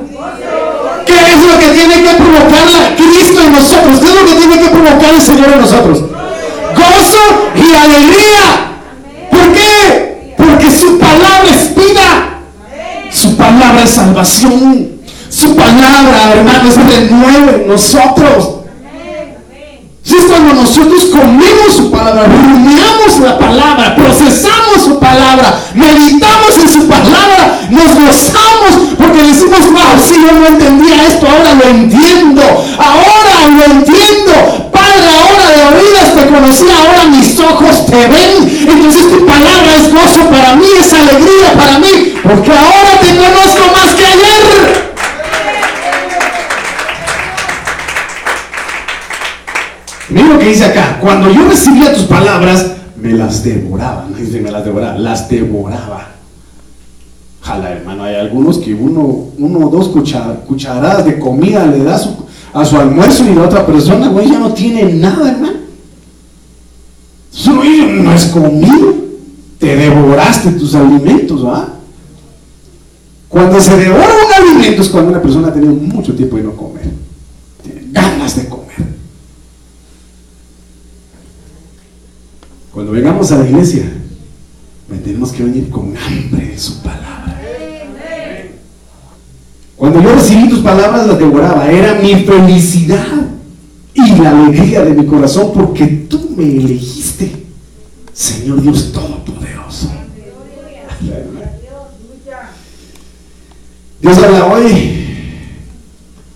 [1.06, 4.00] ¿Qué es lo que tiene que provocar la Cristo en nosotros?
[4.00, 6.00] ¿Qué es lo que tiene que provocar el Señor en nosotros?
[6.00, 8.72] Gozo y alegría.
[9.30, 10.34] ¿Por qué?
[10.36, 12.40] Porque su palabra es vida.
[13.10, 14.93] Su palabra es salvación.
[15.34, 18.60] Su palabra, hermanos, renueve en nosotros.
[20.04, 26.68] Si es cuando nosotros comemos su palabra, rumiamos la palabra, procesamos su palabra, meditamos en
[26.68, 32.42] su palabra, nos gozamos porque decimos, wow, si yo no entendía esto, ahora lo entiendo,
[32.78, 34.70] ahora lo entiendo.
[34.70, 38.68] Padre, ahora de oídas te conocí, ahora mis ojos te ven.
[38.70, 43.72] Entonces tu palabra es gozo para mí, es alegría para mí, porque ahora te conozco
[43.74, 44.93] más que ayer.
[50.28, 50.98] Lo que dice acá.
[51.00, 54.06] Cuando yo recibía tus palabras, me las devoraba.
[54.10, 56.08] No dice me las devoraba, las devoraba.
[57.42, 59.88] Jala, hermano, hay algunos que uno, uno o dos
[60.46, 62.00] cucharadas de comida le da
[62.54, 65.58] a su almuerzo y la otra persona, güey, ya no tiene nada, hermano.
[67.32, 68.94] Eso no es comido.
[69.58, 71.68] Te devoraste tus alimentos, ¿va?
[73.28, 76.52] Cuando se devora un alimento es cuando una persona ha tenido mucho tiempo de no
[76.52, 76.84] comer.
[77.62, 78.63] Tiene ganas de comer.
[82.74, 83.84] Cuando vengamos a la iglesia,
[85.04, 87.40] tenemos que venir con hambre de su palabra.
[89.76, 91.70] Cuando yo recibí tus palabras, las devoraba.
[91.70, 93.06] Era mi felicidad
[93.94, 97.44] y la alegría de mi corazón porque tú me elegiste,
[98.12, 99.92] Señor Dios Todopoderoso.
[104.02, 105.04] Dios habla hoy.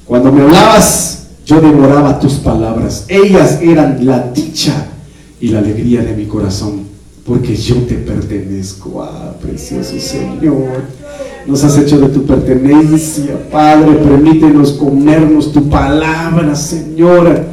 [0.04, 3.06] Cuando me hablabas, yo devoraba tus palabras.
[3.08, 4.86] Ellas eran la dicha
[5.40, 6.82] y la alegría de mi corazón,
[7.24, 9.02] porque yo te pertenezco.
[9.02, 10.82] Ah, precioso Señor.
[11.46, 13.92] Nos has hecho de tu pertenencia, Padre.
[13.96, 17.44] Permítenos comernos tu palabra, Señor.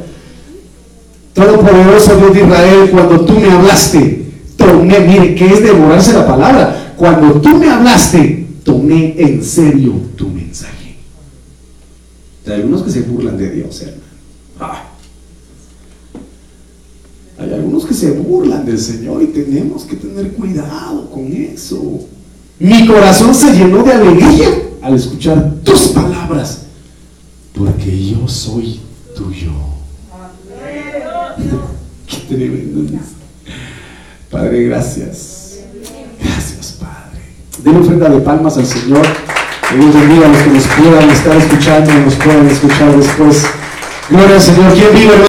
[1.32, 4.26] Todopoderoso Dios de Israel, cuando tú me hablaste,
[4.56, 6.94] tomé, mire, que es devorarse la palabra.
[6.96, 10.96] Cuando tú me hablaste, tomé en serio tu mensaje.
[12.46, 14.02] Hay algunos que se burlan de Dios, hermano.
[14.60, 14.82] Ah.
[17.38, 22.00] Hay algunos que se burlan del Señor y tenemos que tener cuidado con eso.
[22.58, 24.48] Mi corazón se llenó de alegría
[24.80, 26.62] al escuchar tus palabras,
[27.54, 28.80] porque yo soy
[29.14, 29.52] tuyo.
[32.06, 32.98] Qué tremendo.
[34.30, 35.58] Padre, gracias.
[36.22, 37.20] Gracias, Padre.
[37.62, 39.06] Den ofrenda de palmas al Señor.
[39.68, 43.44] Que Dios bendiga a los que nos puedan estar escuchando y nos puedan escuchar después.
[44.08, 44.72] Gloria al Señor.
[44.72, 45.25] ¿Quién vive,